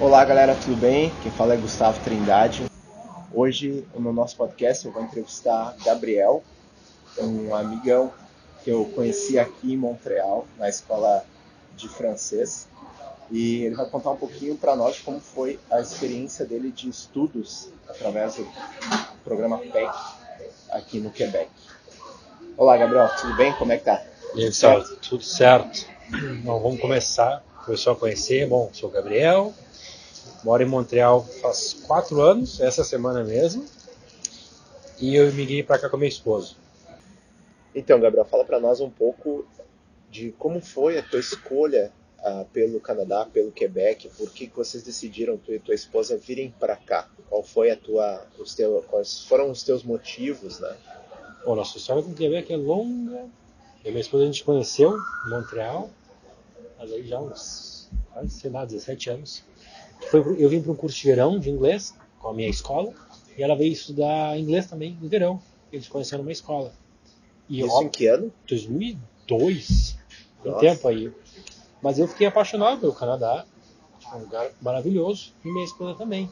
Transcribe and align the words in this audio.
Olá 0.00 0.24
galera, 0.24 0.54
tudo 0.54 0.76
bem? 0.76 1.12
Quem 1.22 1.30
fala 1.30 1.52
é 1.52 1.56
Gustavo 1.58 2.02
Trindade. 2.02 2.64
Hoje 3.34 3.86
no 3.94 4.14
nosso 4.14 4.34
podcast 4.34 4.86
eu 4.86 4.92
vou 4.92 5.02
entrevistar 5.02 5.76
Gabriel, 5.84 6.42
um 7.18 7.54
amigão 7.54 8.10
que 8.64 8.70
eu 8.70 8.86
conheci 8.94 9.38
aqui 9.38 9.74
em 9.74 9.76
Montreal, 9.76 10.46
na 10.58 10.70
escola 10.70 11.22
de 11.76 11.86
francês. 11.86 12.66
E 13.30 13.62
ele 13.64 13.74
vai 13.74 13.84
contar 13.90 14.12
um 14.12 14.16
pouquinho 14.16 14.56
para 14.56 14.74
nós 14.74 14.98
como 15.00 15.20
foi 15.20 15.60
a 15.70 15.80
experiência 15.82 16.46
dele 16.46 16.70
de 16.70 16.88
estudos 16.88 17.68
através 17.86 18.36
do 18.36 18.48
programa 19.22 19.58
PEC 19.58 19.94
aqui 20.70 20.98
no 20.98 21.10
Quebec. 21.10 21.50
Olá 22.56 22.78
Gabriel, 22.78 23.10
tudo 23.20 23.36
bem? 23.36 23.52
Como 23.52 23.70
é 23.70 23.76
que 23.76 23.84
tá? 23.84 24.02
Aí, 24.34 24.50
certo? 24.50 24.96
Tudo 24.96 25.22
certo. 25.22 25.86
Então 26.08 26.58
vamos 26.58 26.80
começar. 26.80 27.44
O 27.62 27.66
pessoal 27.66 27.94
conhecer. 27.94 28.48
Bom, 28.48 28.70
sou 28.72 28.88
o 28.88 28.92
Gabriel, 28.92 29.52
Moro 30.44 30.62
em 30.62 30.66
Montreal 30.66 31.24
faz 31.42 31.74
quatro 31.86 32.20
anos, 32.20 32.60
essa 32.60 32.82
semana 32.82 33.22
mesmo. 33.22 33.64
E 34.98 35.14
eu 35.14 35.32
migrei 35.32 35.62
para 35.62 35.78
cá 35.78 35.88
com 35.88 35.96
a 35.96 35.98
minha 35.98 36.08
esposa. 36.08 36.54
Então, 37.74 38.00
Gabriel, 38.00 38.24
fala 38.24 38.44
para 38.44 38.60
nós 38.60 38.80
um 38.80 38.90
pouco 38.90 39.46
de 40.10 40.32
como 40.32 40.60
foi 40.60 40.98
a 40.98 41.02
tua 41.02 41.20
escolha 41.20 41.92
uh, 42.18 42.44
pelo 42.46 42.80
Canadá, 42.80 43.24
pelo 43.24 43.52
Quebec, 43.52 44.08
por 44.16 44.30
que, 44.30 44.46
que 44.46 44.56
vocês 44.56 44.82
decidiram, 44.82 45.36
tu 45.36 45.52
e 45.52 45.58
tua 45.58 45.74
esposa, 45.74 46.16
virem 46.16 46.50
para 46.58 46.76
cá? 46.76 47.08
Qual 47.28 47.42
foi 47.42 47.70
a 47.70 47.76
tua, 47.76 48.26
os 48.38 48.54
teus, 48.54 48.84
quais 48.86 49.24
foram 49.24 49.50
os 49.50 49.62
teus 49.62 49.82
motivos, 49.82 50.58
né? 50.58 50.76
Bom, 51.44 51.54
nossa 51.54 51.78
história 51.78 52.02
com 52.02 52.10
o 52.10 52.14
Quebec 52.14 52.52
é 52.52 52.56
longa. 52.56 53.28
Eu 53.82 53.88
e 53.88 53.90
minha 53.90 54.00
esposa 54.00 54.24
a 54.24 54.26
gente 54.26 54.44
conheceu 54.44 54.94
em 55.26 55.30
Montreal, 55.30 55.88
mas 56.78 56.92
aí 56.92 57.06
já 57.06 57.18
uns, 57.18 57.88
sei 58.28 58.50
lá, 58.50 58.64
17 58.64 59.10
anos. 59.10 59.42
Foi, 60.08 60.20
eu 60.38 60.48
vim 60.48 60.60
para 60.62 60.72
um 60.72 60.76
curso 60.76 60.96
de 60.96 61.06
verão 61.06 61.38
de 61.38 61.50
inglês 61.50 61.94
com 62.18 62.28
a 62.28 62.34
minha 62.34 62.48
escola 62.48 62.92
e 63.36 63.42
ela 63.42 63.56
veio 63.56 63.72
estudar 63.72 64.38
inglês 64.38 64.66
também 64.66 64.96
no 65.00 65.08
verão. 65.08 65.40
Eles 65.72 65.88
conheceram 65.88 66.22
uma 66.22 66.32
escola. 66.32 66.72
E 67.48 67.60
Isso 67.60 67.72
ó, 67.72 67.82
em 67.82 67.88
que 67.88 68.06
ano? 68.06 68.32
2002. 68.48 69.96
Tem 70.42 70.58
tempo 70.58 70.88
aí. 70.88 71.12
Mas 71.82 71.98
eu 71.98 72.06
fiquei 72.06 72.26
apaixonado 72.26 72.80
pelo 72.80 72.92
Canadá. 72.92 73.44
É 74.12 74.14
um 74.16 74.20
lugar 74.20 74.50
maravilhoso. 74.60 75.32
E 75.44 75.50
minha 75.50 75.64
esposa 75.64 75.96
também. 75.96 76.30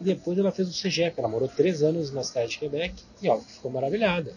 E 0.00 0.04
depois 0.04 0.38
ela 0.38 0.50
fez 0.50 0.68
o 0.68 0.72
CEGEP. 0.72 1.18
Ela 1.18 1.28
morou 1.28 1.48
três 1.48 1.82
anos 1.82 2.10
na 2.10 2.22
cidade 2.22 2.52
de 2.52 2.58
Quebec. 2.58 2.94
E 3.22 3.28
ó, 3.28 3.38
ficou 3.38 3.70
maravilhada. 3.70 4.34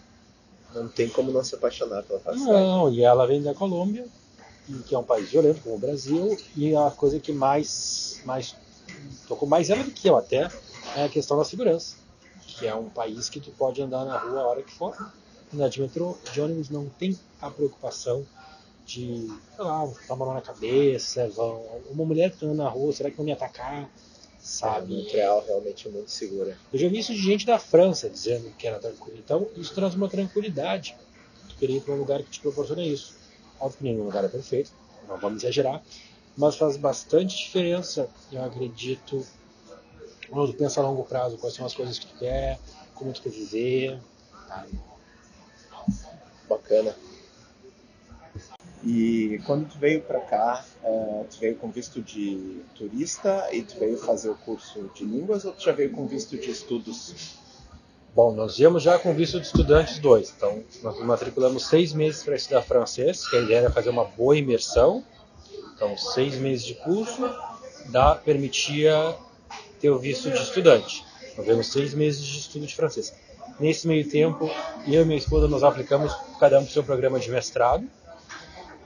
Não 0.74 0.88
tem 0.88 1.08
como 1.08 1.30
não 1.30 1.44
se 1.44 1.54
apaixonar 1.54 2.02
pela 2.02 2.18
passagem. 2.18 2.46
Não, 2.46 2.92
e 2.92 3.02
ela 3.02 3.26
vem 3.26 3.40
da 3.40 3.54
Colômbia, 3.54 4.06
que 4.86 4.94
é 4.94 4.98
um 4.98 5.04
país 5.04 5.30
violento 5.30 5.60
como 5.62 5.76
o 5.76 5.78
Brasil. 5.78 6.36
E 6.56 6.74
a 6.74 6.90
coisa 6.90 7.20
que 7.20 7.32
mais, 7.32 8.20
mais 8.24 8.56
tocou 9.28 9.48
mais 9.48 9.70
ela 9.70 9.82
do 9.82 9.90
que 9.90 10.08
eu 10.08 10.16
até, 10.16 10.50
é 10.96 11.04
a 11.04 11.08
questão 11.08 11.36
da 11.36 11.44
segurança. 11.44 11.96
Que 12.46 12.66
é 12.66 12.74
um 12.74 12.88
país 12.88 13.28
que 13.28 13.40
tu 13.40 13.50
pode 13.50 13.80
andar 13.82 14.04
na 14.04 14.18
rua 14.18 14.40
a 14.40 14.46
hora 14.46 14.62
que 14.62 14.72
for. 14.72 14.96
Andar 15.52 15.68
de 15.68 15.80
metrô, 15.80 16.16
de 16.32 16.40
ônibus, 16.40 16.70
não 16.70 16.88
tem 16.88 17.18
a 17.40 17.50
preocupação 17.50 18.26
de, 18.84 19.26
sei 19.56 19.64
lá, 19.64 19.88
tá 20.06 20.14
mão 20.14 20.34
na 20.34 20.40
cabeça, 20.40 21.28
vão, 21.28 21.64
uma 21.90 22.04
mulher 22.04 22.30
que 22.30 22.44
anda 22.44 22.54
na 22.54 22.68
rua, 22.68 22.92
será 22.92 23.10
que 23.10 23.16
vão 23.16 23.24
me 23.24 23.32
atacar? 23.32 23.88
Sabe? 24.38 24.92
É, 24.92 24.96
Montreal 24.98 25.44
realmente 25.46 25.88
é 25.88 25.90
muito 25.90 26.10
segura. 26.10 26.58
Eu 26.72 26.78
já 26.78 26.88
vi 26.88 26.98
isso 26.98 27.14
de 27.14 27.20
gente 27.20 27.46
da 27.46 27.58
França 27.58 28.10
dizendo 28.10 28.50
que 28.58 28.66
era 28.66 28.78
tranquilo. 28.78 29.18
Então, 29.18 29.48
isso 29.56 29.74
traz 29.74 29.94
uma 29.94 30.08
tranquilidade. 30.08 30.94
Tu 31.48 31.56
queria 31.56 31.78
ir 31.78 31.80
para 31.80 31.94
um 31.94 31.98
lugar 31.98 32.22
que 32.22 32.30
te 32.30 32.40
proporciona 32.40 32.82
isso. 32.82 33.14
Óbvio 33.58 33.78
que 33.78 33.84
nenhum 33.84 34.04
lugar 34.04 34.24
é 34.24 34.28
perfeito, 34.28 34.70
não 35.08 35.16
vamos 35.16 35.42
exagerar, 35.42 35.82
mas 36.36 36.56
faz 36.56 36.76
bastante 36.76 37.36
diferença, 37.36 38.08
eu 38.32 38.44
acredito, 38.44 39.24
quando 40.28 40.52
tu 40.52 40.58
pensa 40.58 40.80
a 40.80 40.84
longo 40.84 41.04
prazo, 41.04 41.38
quais 41.38 41.54
são 41.54 41.64
as 41.64 41.74
coisas 41.74 41.98
que 41.98 42.06
tu 42.06 42.18
quer, 42.18 42.58
como 42.94 43.12
tu 43.12 43.22
quer 43.22 43.30
viver. 43.30 44.00
Tá? 44.48 44.66
Bacana. 46.48 46.94
E 48.84 49.40
quando 49.46 49.70
tu 49.70 49.78
veio 49.78 50.02
para 50.02 50.20
cá, 50.20 50.64
uh, 50.82 51.26
tu 51.30 51.38
veio 51.38 51.56
com 51.56 51.70
visto 51.70 52.02
de 52.02 52.60
turista 52.74 53.48
e 53.50 53.62
tu 53.62 53.78
veio 53.78 53.96
fazer 53.96 54.28
o 54.28 54.34
curso 54.34 54.90
de 54.94 55.04
línguas 55.04 55.44
ou 55.44 55.52
tu 55.52 55.62
já 55.62 55.72
veio 55.72 55.90
com 55.90 56.06
visto 56.06 56.36
de 56.36 56.50
estudos? 56.50 57.38
Bom, 58.14 58.32
nós 58.32 58.58
viemos 58.58 58.82
já 58.82 58.98
com 58.98 59.14
visto 59.14 59.40
de 59.40 59.46
estudantes 59.46 59.98
dois, 59.98 60.32
então 60.36 60.62
nós 60.82 60.98
matriculamos 61.00 61.66
seis 61.66 61.92
meses 61.92 62.22
para 62.22 62.36
estudar 62.36 62.62
francês, 62.62 63.26
que 63.26 63.36
a 63.36 63.40
ideia 63.40 63.58
era 63.58 63.70
fazer 63.70 63.88
uma 63.88 64.04
boa 64.04 64.36
imersão 64.36 65.02
então, 65.74 65.96
seis 65.96 66.36
meses 66.36 66.64
de 66.64 66.74
curso 66.74 67.28
dá, 67.86 68.14
permitia 68.14 69.16
ter 69.80 69.90
o 69.90 69.98
visto 69.98 70.30
de 70.30 70.40
estudante. 70.40 71.04
Nós 71.36 71.46
temos 71.46 71.72
seis 71.72 71.92
meses 71.94 72.24
de 72.24 72.38
estudo 72.38 72.66
de 72.66 72.74
francês. 72.74 73.12
Nesse 73.58 73.86
meio 73.86 74.08
tempo, 74.08 74.50
eu 74.86 75.02
e 75.02 75.04
minha 75.04 75.18
esposa 75.18 75.48
nos 75.48 75.62
aplicamos 75.62 76.14
cada 76.38 76.58
um 76.58 76.62
para 76.62 76.70
o 76.70 76.72
seu 76.72 76.82
programa 76.82 77.18
de 77.18 77.30
mestrado. 77.30 77.88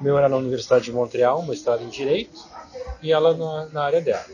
O 0.00 0.02
meu 0.02 0.16
era 0.16 0.28
na 0.28 0.36
Universidade 0.36 0.86
de 0.86 0.92
Montreal, 0.92 1.42
mestrado 1.42 1.82
em 1.82 1.88
Direito, 1.88 2.38
e 3.02 3.12
ela 3.12 3.36
na, 3.36 3.66
na 3.66 3.82
área 3.82 4.00
dela. 4.00 4.24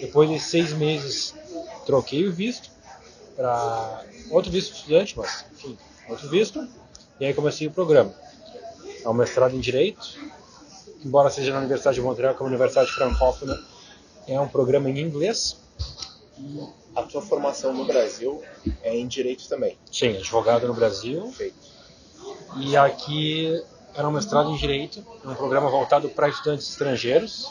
Depois 0.00 0.28
de 0.28 0.40
seis 0.40 0.72
meses, 0.72 1.34
troquei 1.86 2.26
o 2.26 2.32
visto 2.32 2.70
para 3.36 4.04
outro 4.30 4.50
visto 4.50 4.72
de 4.72 4.78
estudante, 4.78 5.14
mas 5.16 5.44
enfim, 5.52 5.78
outro 6.08 6.28
visto, 6.28 6.68
e 7.18 7.24
aí 7.24 7.34
comecei 7.34 7.66
o 7.66 7.70
programa. 7.70 8.14
É 9.04 9.08
um 9.08 9.14
mestrado 9.14 9.54
em 9.54 9.60
Direito, 9.60 10.18
embora 11.04 11.30
seja 11.30 11.52
na 11.52 11.58
Universidade 11.58 11.96
de 11.96 12.02
Montreal, 12.02 12.34
que 12.34 12.40
é 12.40 12.44
uma 12.44 12.48
universidade 12.48 12.90
francófona, 12.92 13.58
é 14.26 14.40
um 14.40 14.48
programa 14.48 14.88
em 14.88 14.98
inglês. 14.98 15.56
E 16.38 16.60
a 16.94 17.02
tua 17.02 17.22
formação 17.22 17.72
no 17.72 17.84
Brasil 17.84 18.42
é 18.82 18.96
em 18.96 19.06
direito 19.06 19.48
também? 19.48 19.76
Sim, 19.90 20.16
advogado 20.16 20.66
no 20.66 20.74
Brasil. 20.74 21.22
Perfeito. 21.22 21.72
E 22.58 22.76
aqui 22.76 23.62
era 23.94 24.08
um 24.08 24.12
mestrado 24.12 24.50
em 24.50 24.56
direito, 24.56 25.04
um 25.24 25.34
programa 25.34 25.70
voltado 25.70 26.08
para 26.08 26.28
estudantes 26.28 26.68
estrangeiros. 26.68 27.48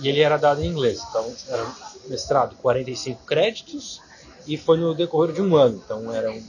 E, 0.00 0.04
e 0.04 0.08
ele 0.08 0.20
era 0.20 0.36
dado 0.36 0.62
em 0.62 0.66
inglês. 0.66 1.00
Então, 1.08 1.34
era 1.48 1.64
um 1.64 2.08
mestrado 2.08 2.56
45 2.56 3.24
créditos 3.24 4.00
e 4.46 4.56
foi 4.56 4.76
no 4.78 4.94
decorrer 4.94 5.34
de 5.34 5.40
um 5.40 5.56
ano. 5.56 5.80
Então, 5.84 6.12
eram, 6.12 6.42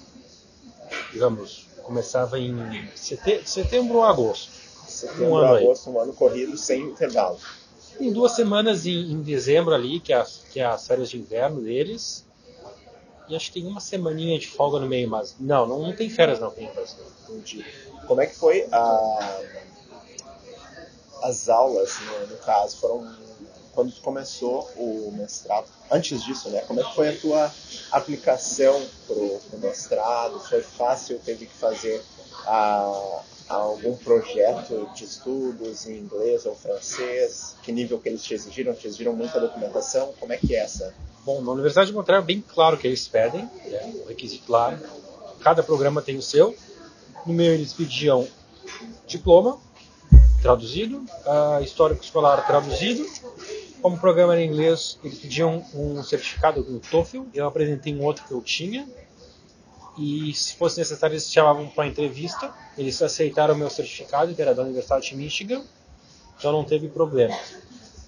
digamos, 1.11 1.67
começava 1.83 2.39
em 2.39 2.55
setembro 2.95 3.97
ou 3.97 4.03
agosto 4.03 4.54
setembro, 4.91 5.25
um 5.25 5.35
ano 5.35 5.55
agosto, 5.55 5.89
aí. 5.89 5.95
um 5.95 5.99
ano 5.99 6.13
corrido 6.13 6.57
sem 6.57 6.81
intervalo. 6.81 7.39
Tem 7.97 8.11
duas 8.11 8.33
semanas 8.33 8.85
em, 8.85 9.11
em 9.11 9.21
dezembro 9.21 9.73
ali, 9.73 9.99
que 9.99 10.13
é, 10.13 10.25
que 10.51 10.59
é 10.59 10.65
as 10.65 10.85
férias 10.85 11.09
de 11.09 11.17
inverno 11.17 11.61
deles. 11.61 12.25
E 13.27 13.35
acho 13.35 13.51
que 13.51 13.59
tem 13.59 13.69
uma 13.69 13.79
semaninha 13.79 14.37
de 14.37 14.47
folga 14.47 14.79
no 14.79 14.87
meio, 14.87 15.09
mas 15.09 15.35
não, 15.39 15.65
não, 15.65 15.79
não 15.79 15.95
tem 15.95 16.09
férias 16.09 16.39
não, 16.39 16.51
tem 16.51 16.69
Entendi. 17.27 17.65
Como 18.05 18.21
é 18.21 18.27
que 18.27 18.35
foi 18.35 18.67
a, 18.71 19.41
as 21.23 21.49
aulas, 21.49 21.97
no, 22.01 22.27
no 22.27 22.37
caso, 22.37 22.77
foram 22.77 23.25
quando 23.75 23.91
tu 23.91 24.01
começou 24.01 24.69
o 24.77 25.11
mestrado, 25.11 25.67
antes 25.91 26.23
disso, 26.23 26.49
né? 26.49 26.61
Como 26.61 26.79
é 26.79 26.83
que 26.83 26.95
foi 26.95 27.09
a 27.09 27.19
tua 27.19 27.51
aplicação 27.91 28.81
pro, 29.05 29.39
pro 29.49 29.59
mestrado? 29.59 30.39
Foi 30.39 30.61
fácil? 30.61 31.19
Teve 31.19 31.45
que 31.45 31.53
fazer 31.53 32.01
a, 32.45 33.21
algum 33.47 33.95
projeto 33.97 34.89
de 34.95 35.03
estudos 35.03 35.87
em 35.87 35.97
inglês 35.97 36.45
ou 36.45 36.55
francês? 36.55 37.55
Que 37.63 37.71
nível 37.71 37.99
que 37.99 38.09
eles 38.09 38.23
te 38.23 38.33
exigiram? 38.33 38.73
Te 38.73 38.87
exigiram 38.87 39.13
muita 39.13 39.39
documentação? 39.39 40.13
Como 40.19 40.33
é 40.33 40.37
que 40.37 40.55
é 40.55 40.59
essa? 40.59 40.93
Bom, 41.25 41.41
na 41.41 41.51
Universidade 41.51 41.87
de 41.87 41.93
Montreal 41.93 42.21
é 42.21 42.25
bem 42.25 42.41
claro 42.41 42.77
que 42.77 42.85
eles 42.85 43.07
pedem, 43.07 43.49
é 43.65 43.85
um 43.85 44.07
requisito 44.07 44.45
claro. 44.45 44.77
Cada 45.41 45.63
programa 45.63 46.01
tem 46.01 46.17
o 46.17 46.21
seu. 46.21 46.55
No 47.25 47.33
meu 47.33 47.53
eles 47.53 47.73
pediam 47.73 48.27
diploma 49.07 49.59
traduzido, 50.41 50.97
uh, 50.97 51.63
histórico 51.63 52.03
escolar 52.03 52.45
traduzido. 52.45 53.03
Como 53.81 53.95
o 53.95 53.99
programa 53.99 54.33
era 54.33 54.43
em 54.43 54.47
inglês, 54.47 54.99
eles 55.03 55.17
pediam 55.17 55.65
um 55.73 56.03
certificado 56.03 56.63
do 56.63 56.79
TOEFL. 56.79 57.23
Eu 57.33 57.47
apresentei 57.47 57.95
um 57.95 58.03
outro 58.03 58.23
que 58.25 58.31
eu 58.31 58.41
tinha, 58.41 58.87
e 59.97 60.33
se 60.33 60.55
fosse 60.55 60.79
necessário 60.79 61.13
eles 61.13 61.31
chamavam 61.31 61.67
para 61.67 61.87
entrevista. 61.87 62.53
Eles 62.77 63.01
aceitaram 63.01 63.55
meu 63.55 63.69
certificado, 63.69 64.33
que 64.33 64.41
era 64.41 64.53
da 64.53 64.63
Universidade 64.63 65.09
de 65.09 65.15
Michigan, 65.15 65.63
então 66.37 66.51
não 66.51 66.63
teve 66.63 66.87
problema. 66.87 67.37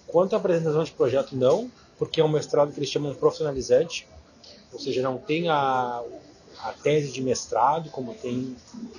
Quanto 0.06 0.34
à 0.34 0.38
apresentação 0.38 0.84
de 0.84 0.92
projeto, 0.92 1.36
não, 1.36 1.72
porque 1.98 2.22
é 2.22 2.24
um 2.24 2.30
mestrado 2.30 2.72
que 2.72 2.80
eles 2.80 2.90
chamam 2.90 3.12
de 3.12 3.18
profissionalizante, 3.18 4.08
ou 4.72 4.80
seja, 4.80 5.02
não 5.02 5.18
tem 5.18 5.50
a, 5.50 6.04
a 6.60 6.74
tese 6.74 7.12
de 7.12 7.22
mestrado 7.22 7.90
como 7.90 8.14
tem, 8.14 8.56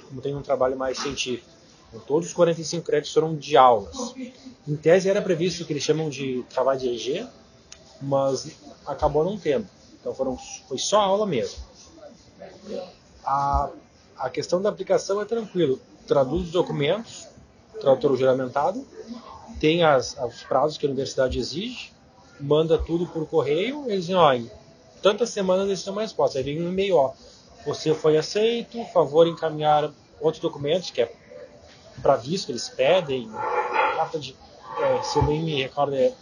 como 0.09 0.21
tem 0.21 0.35
um 0.35 0.43
trabalho 0.43 0.77
mais 0.77 0.99
científico. 0.99 1.49
Então, 1.89 2.01
todos 2.01 2.29
os 2.29 2.35
45 2.35 2.85
créditos 2.85 3.13
foram 3.13 3.35
de 3.35 3.57
aulas. 3.57 4.15
Em 4.67 4.77
tese 4.77 5.09
era 5.09 5.23
previsto 5.23 5.63
o 5.63 5.67
que 5.67 5.73
eles 5.73 5.83
chamam 5.83 6.11
de 6.11 6.45
trabalho 6.51 6.79
de 6.79 6.89
EG, 6.89 7.27
mas 8.01 8.51
acabou 8.87 9.25
não 9.25 9.39
tendo. 9.39 9.67
Então 10.01 10.15
foram, 10.15 10.37
foi 10.69 10.79
só 10.79 11.01
aula 11.01 11.27
mesmo. 11.27 11.68
A, 13.25 13.71
a 14.17 14.31
questão 14.31 14.61
da 14.61 14.69
aplicação 14.69 15.21
é 15.21 15.25
tranquilo. 15.25 15.81
Traduz 16.07 16.47
os 16.47 16.53
documentos, 16.53 17.29
tradutor 17.81 18.17
juramentado, 18.17 18.85
tem 19.61 19.83
as, 19.83 20.17
os 20.19 20.43
prazos 20.43 20.79
que 20.79 20.87
a 20.87 20.89
universidade 20.89 21.39
exige, 21.39 21.93
manda 22.41 22.79
tudo 22.79 23.07
por 23.07 23.27
correio, 23.27 23.85
eles 23.87 24.07
dizem, 24.07 24.17
em 24.37 24.51
tantas 25.03 25.31
semanas 25.31 25.67
eles 25.67 25.83
têm 25.83 25.93
uma 25.93 26.03
resposta. 26.03 26.39
Aí 26.39 26.45
vem 26.45 26.63
um 26.63 26.69
e-mail, 26.69 26.97
ó, 26.97 27.13
você 27.67 27.95
foi 27.95 28.17
aceito, 28.17 28.85
favor 28.93 29.27
encaminhar 29.27 29.91
outros 30.21 30.41
documentos, 30.41 30.91
que 30.91 31.03
é 31.03 31.13
para 32.01 32.17
visto, 32.17 32.51
eles 32.51 32.69
pedem, 32.69 33.29
carta 33.97 34.19
de, 34.19 34.37
é, 34.81 35.03
se 35.03 35.19
eu 35.19 35.25
nem 35.25 35.43
me 35.43 35.61
recordo, 35.61 35.95
é 35.95 36.13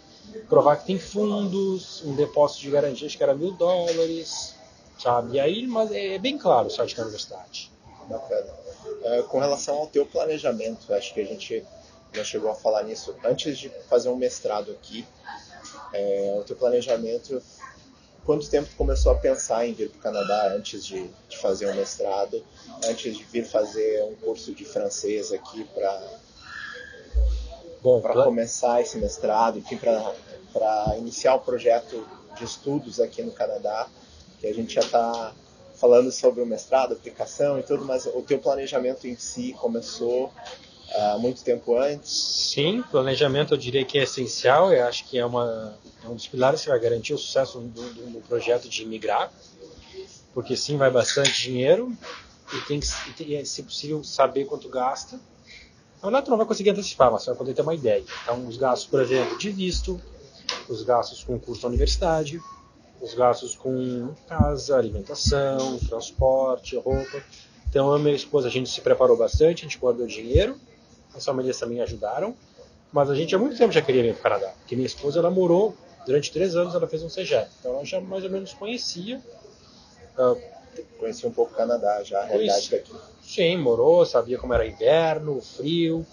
provar 0.49 0.77
que 0.77 0.87
tem 0.87 0.99
fundos, 0.99 2.03
um 2.03 2.15
depósito 2.15 2.61
de 2.61 2.71
garantia, 2.71 3.07
acho 3.07 3.17
que 3.17 3.23
era 3.23 3.35
mil 3.35 3.51
dólares, 3.51 4.56
sabe? 4.97 5.35
E 5.35 5.39
aí, 5.39 5.67
mas 5.67 5.91
é 5.91 6.17
bem 6.17 6.37
claro 6.37 6.67
o 6.67 6.69
site 6.69 6.95
da 6.95 7.03
universidade. 7.03 7.71
Bacana. 8.07 8.53
Uh, 8.85 9.23
com 9.23 9.39
relação 9.39 9.75
ao 9.77 9.87
teu 9.87 10.05
planejamento, 10.05 10.93
acho 10.93 11.13
que 11.13 11.21
a 11.21 11.25
gente 11.25 11.65
já 12.13 12.23
chegou 12.23 12.49
a 12.49 12.55
falar 12.55 12.83
nisso. 12.83 13.15
Antes 13.23 13.57
de 13.57 13.69
fazer 13.89 14.09
um 14.09 14.15
mestrado 14.15 14.71
aqui, 14.71 15.05
é, 15.93 16.37
o 16.39 16.43
teu 16.43 16.55
planejamento, 16.55 17.41
quanto 18.25 18.49
tempo 18.49 18.69
tu 18.69 18.75
começou 18.75 19.11
a 19.11 19.15
pensar 19.15 19.65
em 19.65 19.73
vir 19.73 19.89
para 19.89 19.99
o 19.99 20.01
Canadá 20.01 20.53
antes 20.55 20.85
de, 20.85 21.07
de 21.29 21.37
fazer 21.37 21.69
um 21.69 21.75
mestrado, 21.75 22.43
antes 22.85 23.15
de 23.15 23.23
vir 23.23 23.45
fazer 23.45 24.03
um 24.03 24.15
curso 24.15 24.53
de 24.53 24.65
francês 24.65 25.31
aqui 25.31 25.63
para 25.73 26.27
para 28.01 28.23
começar 28.23 28.81
esse 28.81 28.97
mestrado, 28.97 29.59
enfim, 29.59 29.77
para 29.77 30.97
iniciar 30.97 31.35
o 31.35 31.39
projeto 31.39 32.05
de 32.35 32.43
estudos 32.43 32.99
aqui 32.99 33.21
no 33.21 33.31
Canadá, 33.31 33.87
que 34.39 34.47
a 34.47 34.53
gente 34.53 34.73
já 34.73 34.81
está 34.81 35.33
falando 35.75 36.11
sobre 36.11 36.41
o 36.41 36.45
mestrado, 36.45 36.93
aplicação 36.93 37.59
e 37.59 37.63
tudo, 37.63 37.85
mas 37.85 38.05
o 38.05 38.21
teu 38.21 38.39
planejamento 38.39 39.07
em 39.07 39.15
si 39.15 39.53
começou 39.59 40.31
há 40.95 41.17
muito 41.17 41.43
tempo 41.43 41.77
antes? 41.77 42.11
Sim, 42.53 42.83
planejamento 42.89 43.53
eu 43.53 43.57
diria 43.57 43.85
que 43.85 43.97
é 43.99 44.03
essencial, 44.03 44.73
eu 44.73 44.85
acho 44.85 45.05
que 45.05 45.17
é, 45.17 45.25
uma, 45.25 45.77
é 46.03 46.07
um 46.07 46.15
dos 46.15 46.27
pilares 46.27 46.61
que 46.61 46.69
vai 46.69 46.79
garantir 46.79 47.13
o 47.13 47.17
sucesso 47.17 47.59
do, 47.59 47.81
do, 47.93 48.11
do 48.11 48.21
projeto 48.21 48.67
de 48.67 48.85
migrar, 48.85 49.31
porque 50.33 50.55
sim, 50.55 50.77
vai 50.77 50.89
bastante 50.89 51.41
dinheiro 51.41 51.95
e 52.53 52.61
tem 52.61 52.79
que, 52.79 52.87
e, 53.23 53.45
se 53.45 53.63
possível, 53.63 54.03
saber 54.03 54.45
quanto 54.45 54.69
gasta. 54.69 55.19
Na 55.97 56.03
verdade, 56.03 56.25
tu 56.25 56.29
não 56.29 56.37
vai 56.37 56.45
conseguir 56.45 56.69
antecipar, 56.69 57.11
mas 57.11 57.23
você 57.23 57.31
vai 57.31 57.37
poder 57.37 57.53
ter 57.53 57.61
uma 57.61 57.73
ideia. 57.73 58.03
Então, 58.23 58.47
os 58.47 58.55
gastos, 58.57 58.87
por 58.87 59.01
exemplo, 59.01 59.37
de 59.37 59.49
visto, 59.49 59.99
os 60.69 60.83
gastos 60.83 61.23
com 61.23 61.39
curso 61.39 61.63
da 61.63 61.67
universidade, 61.67 62.39
os 63.01 63.13
gastos 63.13 63.55
com 63.55 64.13
casa, 64.27 64.77
alimentação, 64.77 65.77
transporte, 65.79 66.75
roupa. 66.77 67.23
Então, 67.69 67.91
eu 67.91 67.99
e 67.99 68.01
minha 68.01 68.15
esposa, 68.15 68.47
a 68.47 68.51
gente 68.51 68.69
se 68.69 68.81
preparou 68.81 69.17
bastante, 69.17 69.65
a 69.65 69.67
gente 69.67 69.77
guardou 69.77 70.07
dinheiro 70.07 70.57
as 71.17 71.25
famílias 71.25 71.57
também 71.57 71.81
ajudaram. 71.81 72.35
Mas 72.91 73.09
a 73.09 73.15
gente 73.15 73.35
há 73.35 73.39
muito 73.39 73.57
tempo 73.57 73.73
já 73.73 73.81
queria 73.81 74.01
vir 74.01 74.15
para 74.15 74.19
o 74.19 74.23
Canadá. 74.39 74.53
Porque 74.59 74.75
minha 74.75 74.85
esposa, 74.85 75.19
ela 75.19 75.29
morou, 75.29 75.75
durante 76.05 76.31
três 76.31 76.55
anos, 76.55 76.73
ela 76.73 76.87
fez 76.87 77.03
um 77.03 77.09
CEGEP. 77.09 77.49
Então 77.59 77.73
ela 77.73 77.85
já 77.85 77.99
mais 77.99 78.23
ou 78.23 78.29
menos 78.29 78.53
conhecia. 78.53 79.21
Uh, 80.17 80.41
conhecia 80.97 81.27
um 81.27 81.33
pouco 81.33 81.53
o 81.53 81.57
Canadá 81.57 82.01
já, 82.03 82.21
a 82.21 82.25
realidade 82.25 82.69
daqui. 82.71 82.93
Sim, 83.21 83.57
morou, 83.57 84.05
sabia 84.05 84.37
como 84.37 84.53
era 84.53 84.65
inverno, 84.65 85.41
frio. 85.41 86.05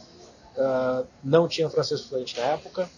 Uh, 0.57 1.07
não 1.23 1.47
tinha 1.47 1.71
francês 1.71 2.03
fluente 2.03 2.39
na 2.39 2.47
época. 2.47 2.91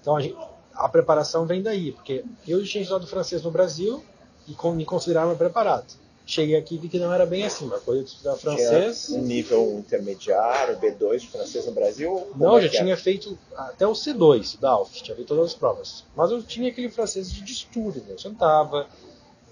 Então 0.00 0.16
a, 0.16 0.20
gente, 0.20 0.36
a, 0.74 0.88
preparação 0.88 1.46
vem 1.46 1.62
daí, 1.62 1.92
porque 1.92 2.24
eu 2.46 2.64
tinha 2.64 2.82
estudado 2.82 3.06
francês 3.06 3.42
no 3.42 3.50
Brasil 3.50 4.02
e 4.48 4.54
me 4.72 4.84
considerava 4.84 5.34
preparado 5.34 6.00
cheguei 6.30 6.56
aqui 6.56 6.76
e 6.76 6.78
vi 6.78 6.88
que 6.88 6.98
não 6.98 7.12
era 7.12 7.26
bem 7.26 7.44
assim, 7.44 7.64
uma 7.64 7.80
coisa 7.80 8.04
de 8.04 8.10
estudar 8.10 8.36
francês. 8.36 9.06
Tinha 9.06 9.18
um 9.18 9.22
nível 9.22 9.78
intermediário, 9.78 10.78
B2 10.78 11.18
de 11.18 11.28
francês 11.28 11.66
no 11.66 11.72
Brasil? 11.72 12.30
Não, 12.36 12.56
eu 12.56 12.62
já 12.62 12.80
tinha 12.80 12.96
feito 12.96 13.36
até 13.56 13.86
o 13.86 13.92
C2 13.92 14.58
da 14.58 14.80
UF, 14.80 15.02
tinha 15.02 15.14
feito 15.14 15.28
todas 15.28 15.46
as 15.46 15.54
provas. 15.54 16.04
Mas 16.16 16.30
eu 16.30 16.42
tinha 16.42 16.70
aquele 16.70 16.88
francês 16.88 17.30
de 17.32 17.52
estudo, 17.52 18.00
né? 18.00 18.12
eu 18.12 18.18
sentava, 18.18 18.86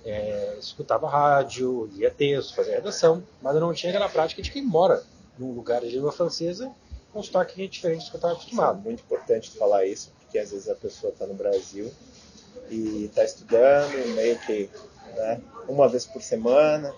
é, 0.04 0.56
escutava 0.58 1.08
rádio, 1.08 1.90
lia 1.92 2.10
texto, 2.10 2.54
fazia 2.54 2.76
redação, 2.76 3.22
mas 3.42 3.54
eu 3.54 3.60
não 3.60 3.74
tinha 3.74 3.90
aquela 3.90 4.08
prática 4.08 4.40
de 4.40 4.50
quem 4.50 4.64
mora 4.64 5.02
num 5.38 5.52
lugar 5.52 5.80
de 5.80 5.88
língua 5.88 6.12
francesa 6.12 6.70
com 7.12 7.20
um 7.20 7.22
sotaque 7.22 7.66
diferente 7.66 8.04
do 8.04 8.10
que 8.10 8.16
eu 8.16 8.18
estava 8.18 8.34
acostumado. 8.34 8.78
É 8.80 8.82
muito 8.82 9.02
importante 9.02 9.50
falar 9.50 9.84
isso, 9.86 10.12
porque 10.28 10.38
às 10.38 10.50
vezes 10.50 10.69
a 10.69 10.75
pessoa 10.75 11.10
está 11.10 11.26
no 11.26 11.32
Brasil 11.32 11.90
e 12.70 13.06
está 13.06 13.25
estudando, 13.25 14.14
meio 14.14 14.38
que 14.40 14.69
né, 15.16 15.40
uma 15.66 15.88
vez 15.88 16.04
por 16.04 16.20
semana, 16.20 16.94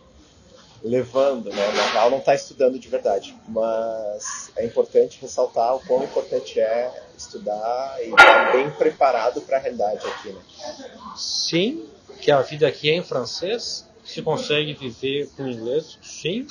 levando, 0.82 1.48
né, 1.50 1.72
na 1.94 2.10
não 2.10 2.18
está 2.18 2.34
estudando 2.34 2.76
de 2.76 2.88
verdade, 2.88 3.36
mas 3.48 4.50
é 4.56 4.66
importante 4.66 5.20
ressaltar 5.20 5.76
o 5.76 5.80
quão 5.86 6.02
importante 6.02 6.58
é 6.58 7.04
estudar 7.16 7.98
e 8.00 8.10
estar 8.10 8.52
bem 8.52 8.68
preparado 8.72 9.40
para 9.42 9.58
a 9.58 9.60
realidade 9.60 10.04
aqui, 10.04 10.32
né? 10.32 10.42
Sim, 11.16 11.86
que 12.20 12.32
a 12.32 12.42
vida 12.42 12.66
aqui 12.66 12.90
é 12.90 12.96
em 12.96 13.02
francês, 13.04 13.86
se 14.04 14.22
consegue 14.22 14.74
viver 14.74 15.28
com 15.36 15.46
inglês, 15.46 15.98
sim, 16.02 16.48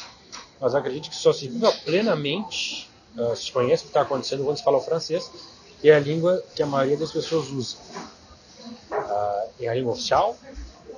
mas 0.62 0.74
acredito 0.74 1.10
que 1.10 1.16
só 1.16 1.34
se 1.34 1.50
viva 1.50 1.74
plenamente, 1.84 2.90
uh, 3.18 3.36
se 3.36 3.52
conhece 3.52 3.84
o 3.84 3.86
que 3.88 3.90
está 3.90 4.02
acontecendo 4.02 4.46
quando 4.46 4.58
se 4.58 4.64
fala 4.64 4.78
o 4.78 4.82
francês, 4.82 5.30
é 5.84 5.92
a 5.92 6.00
língua 6.00 6.44
que 6.56 6.62
a 6.62 6.66
maioria 6.66 6.98
das 6.98 7.12
pessoas 7.12 7.50
usa. 7.50 7.78
Uh, 8.92 9.50
é 9.60 9.68
a 9.68 9.74
língua 9.74 9.94
oficial, 9.94 10.38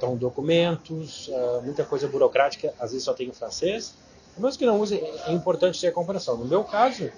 então, 0.01 0.15
documentos, 0.15 1.27
uh, 1.27 1.61
muita 1.63 1.83
coisa 1.83 2.07
burocrática, 2.07 2.73
às 2.79 2.91
vezes 2.91 3.05
só 3.05 3.13
tem 3.13 3.27
em 3.29 3.31
francês. 3.31 3.93
Mesmo 4.35 4.57
que 4.57 4.65
não 4.65 4.79
use, 4.79 4.97
é 4.97 5.31
importante 5.31 5.79
ter 5.79 5.89
a 5.89 5.91
comparação. 5.91 6.37
No 6.37 6.45
meu 6.45 6.63
caso, 6.63 7.11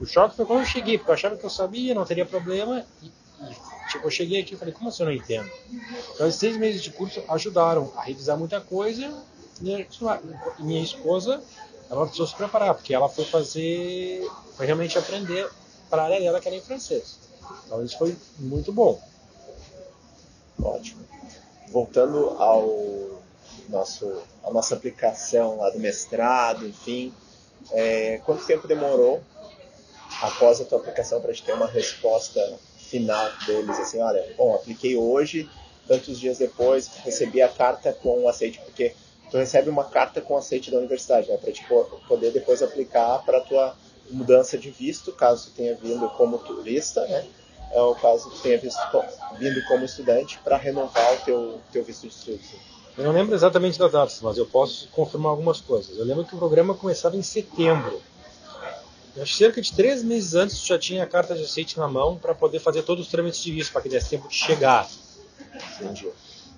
o 0.00 0.04
choque 0.04 0.34
foi 0.34 0.44
quando 0.44 0.60
eu 0.60 0.66
cheguei, 0.66 0.98
porque 0.98 1.10
eu 1.10 1.14
achava 1.14 1.36
que 1.36 1.44
eu 1.44 1.50
sabia, 1.50 1.94
não 1.94 2.04
teria 2.04 2.26
problema. 2.26 2.84
E, 3.00 3.06
e 3.06 3.90
tipo, 3.92 4.06
eu 4.06 4.10
cheguei 4.10 4.40
aqui 4.40 4.54
e 4.54 4.56
falei, 4.56 4.74
como 4.74 4.88
assim 4.88 5.04
eu 5.04 5.06
não 5.06 5.12
entendo? 5.12 5.48
Então, 6.14 6.26
esses 6.26 6.40
seis 6.40 6.56
meses 6.56 6.82
de 6.82 6.90
curso 6.90 7.22
ajudaram 7.28 7.92
a 7.96 8.02
revisar 8.02 8.36
muita 8.36 8.60
coisa. 8.60 9.12
E 9.62 9.86
minha 10.58 10.82
esposa, 10.82 11.40
ela 11.88 12.02
precisou 12.02 12.26
se 12.26 12.34
preparar, 12.34 12.74
porque 12.74 12.92
ela 12.92 13.08
foi 13.08 13.24
fazer, 13.24 14.28
foi 14.56 14.66
realmente 14.66 14.98
aprender 14.98 15.48
para 15.88 16.06
a 16.06 16.08
dela, 16.08 16.40
que 16.40 16.48
era 16.48 16.56
em 16.56 16.60
francês. 16.60 17.18
Então, 17.64 17.84
isso 17.84 17.98
foi 17.98 18.16
muito 18.38 18.72
bom. 18.72 19.00
Ótimo 20.62 21.06
voltando 21.68 22.30
ao 22.38 23.20
nosso, 23.68 24.22
a 24.44 24.50
nossa 24.50 24.74
aplicação 24.74 25.58
lá 25.58 25.70
do 25.70 25.78
mestrado, 25.78 26.66
enfim, 26.66 27.12
é, 27.72 28.20
quanto 28.24 28.46
tempo 28.46 28.68
demorou 28.68 29.22
após 30.22 30.60
a 30.60 30.64
tua 30.64 30.78
aplicação 30.78 31.20
para 31.20 31.32
te 31.32 31.42
ter 31.42 31.52
uma 31.52 31.66
resposta 31.66 32.40
final 32.78 33.28
deles, 33.44 33.78
assim, 33.78 34.00
olha, 34.00 34.24
bom, 34.36 34.54
apliquei 34.54 34.96
hoje, 34.96 35.50
tantos 35.86 36.18
dias 36.18 36.38
depois 36.38 36.88
recebi 37.04 37.42
a 37.42 37.48
carta 37.48 37.92
com 37.92 38.22
o 38.22 38.28
aceite, 38.28 38.60
porque 38.64 38.94
tu 39.30 39.36
recebe 39.36 39.68
uma 39.68 39.84
carta 39.84 40.20
com 40.20 40.36
aceite 40.36 40.70
da 40.70 40.78
universidade, 40.78 41.28
né, 41.28 41.36
para 41.36 41.52
te 41.52 41.66
poder 42.06 42.30
depois 42.30 42.62
aplicar 42.62 43.24
para 43.24 43.40
tua 43.40 43.76
mudança 44.10 44.56
de 44.56 44.70
visto, 44.70 45.12
caso 45.12 45.50
tenha 45.50 45.74
vindo 45.74 46.08
como 46.10 46.38
turista, 46.38 47.06
né, 47.06 47.26
é 47.72 47.80
o 47.80 47.94
caso 47.94 48.30
que 48.30 48.40
tenha 48.40 48.58
visto, 48.58 48.80
vindo 49.38 49.62
como 49.66 49.84
estudante 49.84 50.38
para 50.42 50.56
renovar 50.56 51.14
o 51.14 51.16
teu, 51.24 51.60
teu 51.72 51.84
visto 51.84 52.02
de 52.02 52.08
estudos. 52.08 52.46
Eu 52.96 53.04
não 53.04 53.12
lembro 53.12 53.34
exatamente 53.34 53.78
das 53.78 53.92
datas, 53.92 54.20
mas 54.22 54.38
eu 54.38 54.46
posso 54.46 54.88
confirmar 54.88 55.30
algumas 55.30 55.60
coisas. 55.60 55.98
Eu 55.98 56.04
lembro 56.04 56.24
que 56.24 56.34
o 56.34 56.38
programa 56.38 56.74
começava 56.74 57.16
em 57.16 57.22
setembro. 57.22 58.00
Acho 59.20 59.32
que 59.32 59.38
cerca 59.38 59.60
de 59.60 59.72
três 59.72 60.02
meses 60.02 60.34
antes 60.34 60.64
já 60.64 60.78
tinha 60.78 61.02
a 61.02 61.06
carta 61.06 61.34
de 61.34 61.42
aceite 61.42 61.78
na 61.78 61.88
mão 61.88 62.16
para 62.16 62.34
poder 62.34 62.58
fazer 62.58 62.82
todos 62.82 63.06
os 63.06 63.10
trâmites 63.10 63.42
de 63.42 63.52
visto, 63.52 63.72
para 63.72 63.82
que 63.82 63.88
desse 63.88 64.10
tempo 64.10 64.28
de 64.28 64.34
chegar. 64.34 64.88
Entendi. 65.80 66.08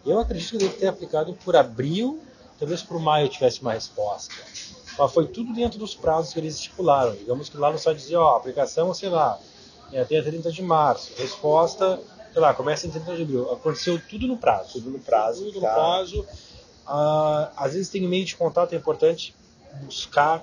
Eu 0.04 0.18
acredito 0.18 0.50
que 0.50 0.58
deve 0.58 0.74
ter 0.74 0.86
aplicado 0.86 1.34
por 1.44 1.56
abril, 1.56 2.20
talvez 2.58 2.82
por 2.82 3.00
maio 3.00 3.28
tivesse 3.28 3.60
uma 3.60 3.72
resposta. 3.72 4.34
Mas 4.98 5.12
foi 5.12 5.26
tudo 5.26 5.52
dentro 5.52 5.78
dos 5.78 5.94
prazos 5.94 6.32
que 6.32 6.40
eles 6.40 6.54
estipularam. 6.54 7.14
Digamos 7.14 7.48
que 7.48 7.56
lá 7.56 7.70
no 7.70 7.78
site 7.78 7.98
dizia, 7.98 8.20
ó, 8.20 8.36
aplicação, 8.36 8.92
sei 8.92 9.08
lá, 9.08 9.38
é, 9.92 10.00
até 10.00 10.20
30 10.20 10.50
de 10.50 10.62
março. 10.62 11.12
Resposta, 11.16 12.00
sei 12.32 12.40
lá, 12.40 12.52
começa 12.52 12.86
em 12.86 12.90
30 12.90 13.16
de 13.16 13.22
abril. 13.22 13.52
Aconteceu 13.52 14.00
tudo 14.08 14.26
no 14.26 14.36
prazo. 14.36 14.72
Tudo 14.74 14.90
no 14.90 14.98
prazo. 14.98 15.44
Tudo 15.44 15.60
tá. 15.60 15.68
no 15.68 15.74
prazo. 15.74 16.20
Uh, 16.88 17.48
às 17.56 17.74
vezes 17.74 17.88
tem 17.90 18.02
meio 18.08 18.24
de 18.24 18.34
contato, 18.34 18.72
é 18.72 18.76
importante 18.76 19.34
buscar 19.82 20.42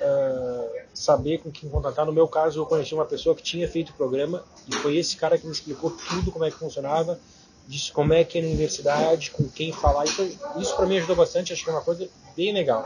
uh, 0.00 0.80
saber 0.92 1.38
com 1.38 1.50
quem 1.50 1.68
contatar. 1.68 2.06
No 2.06 2.12
meu 2.12 2.26
caso, 2.26 2.60
eu 2.60 2.66
conheci 2.66 2.94
uma 2.94 3.04
pessoa 3.04 3.34
que 3.34 3.42
tinha 3.42 3.68
feito 3.68 3.90
o 3.90 3.92
programa 3.94 4.42
e 4.66 4.74
foi 4.76 4.96
esse 4.96 5.16
cara 5.16 5.36
que 5.36 5.46
me 5.46 5.52
explicou 5.52 5.90
tudo 5.90 6.32
como 6.32 6.44
é 6.44 6.50
que 6.50 6.56
funcionava, 6.56 7.20
disse 7.66 7.92
como 7.92 8.12
é 8.12 8.24
que 8.24 8.38
é 8.38 8.42
na 8.42 8.48
universidade, 8.48 9.30
com 9.30 9.48
quem 9.48 9.72
falar. 9.72 10.04
Então, 10.06 10.28
isso 10.60 10.76
para 10.76 10.86
mim 10.86 10.98
ajudou 10.98 11.16
bastante, 11.16 11.52
acho 11.52 11.64
que 11.64 11.70
é 11.70 11.72
uma 11.72 11.82
coisa 11.82 12.08
bem 12.36 12.52
legal. 12.52 12.84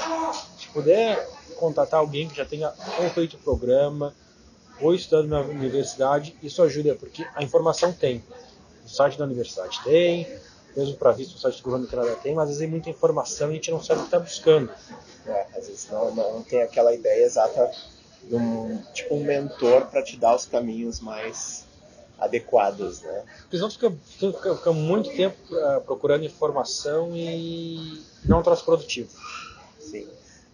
Se 0.59 0.69
puder 0.69 1.29
contatar 1.57 2.01
alguém 2.01 2.29
que 2.29 2.37
já 2.37 2.45
tenha 2.45 2.73
ou 2.99 3.11
feito 3.11 3.37
programa, 3.39 4.15
ou 4.81 4.95
estudando 4.95 5.29
na 5.29 5.41
universidade, 5.41 6.37
isso 6.43 6.63
ajuda, 6.63 6.95
porque 6.95 7.27
a 7.35 7.43
informação 7.43 7.93
tem. 7.93 8.23
O 8.85 8.89
site 8.89 9.19
da 9.19 9.25
universidade 9.25 9.81
tem, 9.83 10.27
mesmo 10.77 10.97
para 10.97 11.13
visto 11.13 11.35
o 11.35 11.39
site 11.39 11.59
do 11.59 11.65
governo 11.65 11.87
do 11.87 11.91
Canadá 11.91 12.15
tem, 12.23 12.35
mas 12.35 12.45
às 12.45 12.49
vezes 12.51 12.61
tem 12.61 12.71
muita 12.71 12.91
informação 12.91 13.49
e 13.49 13.51
a 13.51 13.55
gente 13.55 13.71
não 13.71 13.83
sabe 13.83 14.01
o 14.01 14.03
que 14.03 14.09
está 14.09 14.21
buscando. 14.21 14.71
É, 15.27 15.47
às 15.57 15.67
vezes 15.67 15.89
não, 15.91 16.15
não 16.15 16.43
tem 16.43 16.63
aquela 16.63 16.95
ideia 16.95 17.25
exata 17.25 17.71
de 18.23 18.35
um, 18.35 18.81
tipo 18.95 19.15
um 19.15 19.25
mentor 19.25 19.87
para 19.87 20.03
te 20.03 20.17
dar 20.17 20.37
os 20.37 20.47
caminhos 20.47 21.01
mais 21.01 21.68
adequadas, 22.19 23.03
né? 23.03 23.25
Porque 23.43 23.57
senão 23.57 23.71
fica, 23.71 23.93
fica, 24.05 24.57
fica 24.57 24.73
muito 24.73 25.11
tempo 25.11 25.37
uh, 25.51 25.81
procurando 25.83 26.25
informação 26.25 27.15
e 27.15 28.03
não 28.25 28.43
troço 28.43 28.65
produtivo. 28.65 29.11
Sim. 29.79 30.07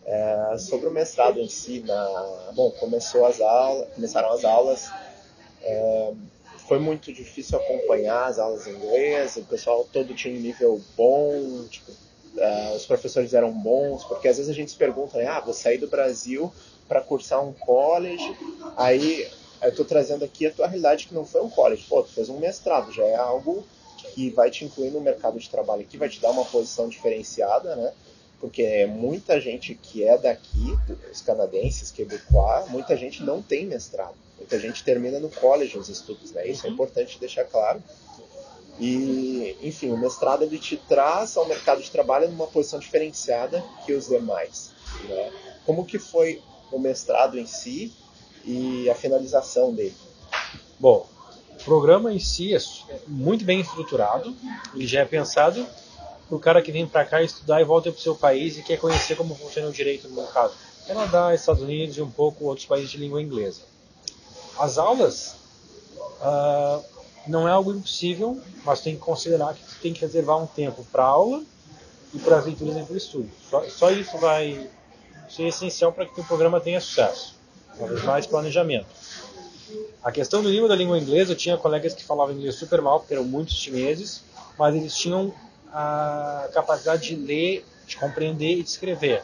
É, 0.06 0.56
sobre 0.58 0.86
o 0.86 0.90
mestrado 0.90 1.40
em 1.40 1.48
si, 1.48 1.80
na, 1.80 2.52
bom, 2.54 2.70
começou 2.72 3.24
as 3.24 3.40
aulas, 3.40 3.88
começaram 3.94 4.32
as 4.32 4.44
aulas, 4.44 4.90
é, 5.62 6.12
foi 6.68 6.78
muito 6.78 7.10
difícil 7.10 7.58
acompanhar 7.58 8.26
as 8.26 8.38
aulas 8.38 8.66
em 8.66 8.72
inglês, 8.72 9.36
o 9.36 9.44
pessoal 9.44 9.88
todo 9.90 10.14
tinha 10.14 10.34
um 10.34 10.40
nível 10.40 10.78
bom, 10.94 11.64
tipo, 11.70 11.90
uh, 11.90 12.76
os 12.76 12.84
professores 12.84 13.32
eram 13.32 13.50
bons, 13.50 14.04
porque 14.04 14.28
às 14.28 14.36
vezes 14.36 14.50
a 14.50 14.54
gente 14.54 14.70
se 14.72 14.76
pergunta, 14.76 15.16
né, 15.16 15.26
ah, 15.26 15.40
vou 15.40 15.54
sair 15.54 15.78
do 15.78 15.88
Brasil 15.88 16.52
para 16.86 17.00
cursar 17.00 17.42
um 17.42 17.54
college, 17.54 18.36
aí 18.76 19.26
eu 19.64 19.70
estou 19.70 19.84
trazendo 19.84 20.24
aqui 20.24 20.46
a 20.46 20.50
tua 20.50 20.66
realidade 20.66 21.06
que 21.06 21.14
não 21.14 21.24
foi 21.24 21.42
um 21.42 21.50
college, 21.50 21.86
pô, 21.88 22.02
tu 22.02 22.10
fez 22.10 22.28
um 22.28 22.38
mestrado, 22.38 22.92
já 22.92 23.04
é 23.04 23.14
algo 23.14 23.64
que 24.14 24.30
vai 24.30 24.50
te 24.50 24.64
incluir 24.64 24.90
no 24.90 25.00
mercado 25.00 25.38
de 25.38 25.48
trabalho 25.48 25.82
aqui, 25.82 25.96
vai 25.96 26.08
te 26.08 26.20
dar 26.20 26.30
uma 26.30 26.44
posição 26.44 26.88
diferenciada, 26.88 27.74
né? 27.74 27.92
Porque 28.40 28.84
muita 28.86 29.40
gente 29.40 29.74
que 29.74 30.04
é 30.04 30.18
daqui, 30.18 30.78
os 31.10 31.22
canadenses, 31.22 31.90
quebecois, 31.90 32.68
muita 32.68 32.96
gente 32.96 33.22
não 33.22 33.40
tem 33.40 33.64
mestrado. 33.64 34.14
Muita 34.36 34.58
gente 34.60 34.84
termina 34.84 35.18
no 35.18 35.30
college 35.30 35.78
os 35.78 35.88
estudos, 35.88 36.32
né? 36.32 36.46
Isso 36.46 36.66
é 36.66 36.68
uhum. 36.68 36.74
importante 36.74 37.18
deixar 37.18 37.44
claro. 37.44 37.82
E, 38.78 39.56
enfim, 39.62 39.90
o 39.90 39.96
mestrado 39.96 40.42
ele 40.42 40.58
te 40.58 40.76
traz 40.76 41.36
ao 41.36 41.46
mercado 41.46 41.80
de 41.80 41.90
trabalho 41.90 42.28
numa 42.28 42.46
posição 42.46 42.78
diferenciada 42.78 43.64
que 43.86 43.92
os 43.92 44.08
demais. 44.08 44.72
Né? 45.08 45.32
Como 45.64 45.86
que 45.86 45.98
foi 45.98 46.42
o 46.72 46.78
mestrado 46.78 47.38
em 47.38 47.46
si 47.46 47.92
e 48.44 48.88
a 48.90 48.94
finalização 48.94 49.72
dele? 49.72 49.94
Bom, 50.78 51.06
o 51.60 51.64
programa 51.64 52.12
em 52.12 52.18
si 52.18 52.54
é 52.54 52.58
muito 53.06 53.44
bem 53.44 53.60
estruturado, 53.60 54.34
ele 54.74 54.86
já 54.86 55.00
é 55.00 55.04
pensado 55.04 55.66
para 56.28 56.36
o 56.36 56.40
cara 56.40 56.62
que 56.62 56.72
vem 56.72 56.86
para 56.86 57.04
cá 57.04 57.22
estudar 57.22 57.60
e 57.60 57.64
volta 57.64 57.90
para 57.90 57.98
o 57.98 58.02
seu 58.02 58.14
país 58.14 58.56
e 58.58 58.62
quer 58.62 58.78
conhecer 58.78 59.16
como 59.16 59.34
funciona 59.34 59.68
o 59.68 59.72
direito 59.72 60.08
no 60.08 60.16
mercado. 60.16 60.52
Canadá, 60.86 61.34
Estados 61.34 61.62
Unidos 61.62 61.96
e 61.96 62.02
um 62.02 62.10
pouco 62.10 62.44
outros 62.44 62.66
países 62.66 62.90
de 62.90 62.98
língua 62.98 63.22
inglesa. 63.22 63.62
As 64.58 64.78
aulas 64.78 65.36
uh, 66.20 66.84
não 67.26 67.48
é 67.48 67.52
algo 67.52 67.72
impossível, 67.72 68.40
mas 68.64 68.80
tem 68.80 68.94
que 68.94 69.00
considerar 69.00 69.54
que 69.54 69.62
tem 69.80 69.92
que 69.92 70.00
reservar 70.00 70.36
um 70.36 70.46
tempo 70.46 70.84
para 70.92 71.04
aula 71.04 71.42
e 72.12 72.18
para 72.18 72.38
as 72.38 72.44
leituras 72.44 72.76
e 72.76 72.92
o 72.92 72.96
estudo. 72.96 73.30
Só, 73.50 73.68
só, 73.68 73.90
isso 73.90 74.16
vai 74.18 74.68
ser 75.28 75.44
essencial 75.44 75.92
para 75.92 76.06
que 76.06 76.20
o 76.20 76.24
programa 76.24 76.60
tenha 76.60 76.80
sucesso. 76.80 77.33
Talvez 77.78 78.02
mais 78.04 78.26
planejamento. 78.26 78.86
A 80.02 80.12
questão 80.12 80.42
do 80.42 80.50
nível 80.50 80.68
da 80.68 80.76
língua 80.76 80.98
inglesa, 80.98 81.32
eu 81.32 81.36
tinha 81.36 81.56
colegas 81.56 81.94
que 81.94 82.04
falavam 82.04 82.34
inglês 82.34 82.54
super 82.56 82.80
mal, 82.80 83.00
porque 83.00 83.14
eram 83.14 83.24
muitos 83.24 83.54
chineses, 83.54 84.22
mas 84.58 84.74
eles 84.74 84.94
tinham 84.94 85.32
a 85.72 86.48
capacidade 86.52 87.08
de 87.08 87.16
ler, 87.16 87.64
de 87.86 87.96
compreender 87.96 88.58
e 88.58 88.62
de 88.62 88.68
escrever. 88.68 89.22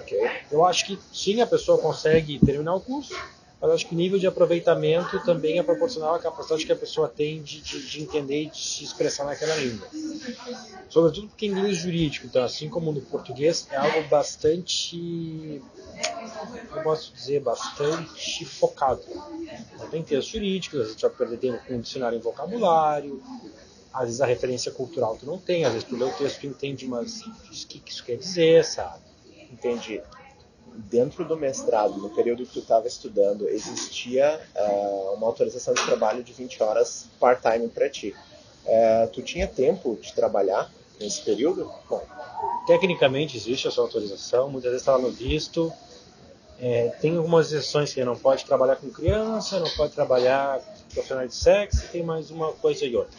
Okay. 0.00 0.30
Eu 0.50 0.64
acho 0.64 0.86
que 0.86 0.98
sim, 1.12 1.40
a 1.40 1.46
pessoa 1.46 1.78
consegue 1.78 2.38
terminar 2.38 2.74
o 2.74 2.80
curso, 2.80 3.14
mas 3.60 3.70
acho 3.72 3.86
que 3.86 3.94
o 3.94 3.98
nível 3.98 4.18
de 4.18 4.26
aproveitamento 4.26 5.18
também 5.24 5.58
é 5.58 5.62
proporcional 5.62 6.14
à 6.14 6.18
capacidade 6.18 6.64
que 6.64 6.72
a 6.72 6.76
pessoa 6.76 7.08
tem 7.08 7.42
de, 7.42 7.60
de, 7.60 7.86
de 7.86 8.00
entender 8.02 8.44
e 8.44 8.50
de 8.50 8.56
se 8.56 8.84
expressar 8.84 9.24
naquela 9.24 9.56
língua. 9.56 9.88
Sobretudo 10.88 11.28
porque 11.28 11.46
inglês 11.46 11.76
jurídico, 11.76 12.26
então, 12.26 12.42
assim 12.42 12.68
como 12.68 12.92
no 12.92 13.00
português, 13.02 13.66
é 13.70 13.76
algo 13.76 14.08
bastante, 14.08 15.60
eu 16.74 16.82
posso 16.82 17.12
dizer, 17.12 17.40
bastante 17.40 18.44
focado. 18.44 19.02
Tem 19.90 20.02
textos 20.02 20.32
jurídicos, 20.32 20.78
vezes 20.78 20.94
você 20.94 21.08
vai 21.08 21.16
perder 21.16 21.38
tempo 21.38 21.64
com 21.66 21.74
um 21.74 21.80
dicionário 21.80 22.16
em 22.16 22.20
vocabulário, 22.20 23.22
às 23.92 24.04
vezes 24.04 24.20
a 24.20 24.26
referência 24.26 24.70
cultural 24.70 25.16
tu 25.16 25.26
não 25.26 25.38
tem, 25.38 25.64
às 25.64 25.72
vezes 25.72 25.88
tu 25.88 25.96
lê 25.96 26.04
o 26.04 26.10
texto 26.12 26.40
tu 26.40 26.46
entende, 26.46 26.86
mas 26.86 27.22
o 27.22 27.66
que 27.66 27.82
isso 27.86 28.04
quer 28.04 28.16
dizer, 28.16 28.64
sabe? 28.64 29.02
Entendi 29.50 30.00
dentro 30.78 31.24
do 31.24 31.36
mestrado, 31.36 31.96
no 31.98 32.10
período 32.10 32.46
que 32.46 32.52
tu 32.52 32.58
estava 32.60 32.86
estudando, 32.86 33.48
existia 33.48 34.40
uh, 34.54 35.14
uma 35.14 35.26
autorização 35.26 35.74
de 35.74 35.84
trabalho 35.84 36.22
de 36.22 36.32
20 36.32 36.62
horas 36.62 37.08
part-time 37.18 37.68
para 37.68 37.90
ti. 37.90 38.14
Uh, 38.64 39.08
tu 39.12 39.22
tinha 39.22 39.46
tempo 39.46 39.98
de 40.00 40.12
trabalhar 40.12 40.70
nesse 41.00 41.22
período? 41.22 41.70
Bom, 41.88 42.02
tecnicamente 42.66 43.36
existe 43.36 43.66
essa 43.66 43.80
autorização, 43.80 44.48
muitas 44.48 44.70
vezes 44.70 44.86
está 44.86 44.96
no 44.96 45.10
visto. 45.10 45.72
É, 46.60 46.88
tem 47.00 47.16
algumas 47.16 47.52
exceções 47.52 47.94
que 47.94 48.04
não 48.04 48.16
pode 48.16 48.44
trabalhar 48.44 48.76
com 48.76 48.90
criança, 48.90 49.60
não 49.60 49.70
pode 49.70 49.92
trabalhar 49.92 50.58
com 50.58 50.94
profissional 50.94 51.26
de 51.26 51.34
sexo, 51.34 51.86
tem 51.92 52.02
mais 52.02 52.30
uma 52.30 52.52
coisa 52.52 52.84
e 52.84 52.96
outra. 52.96 53.16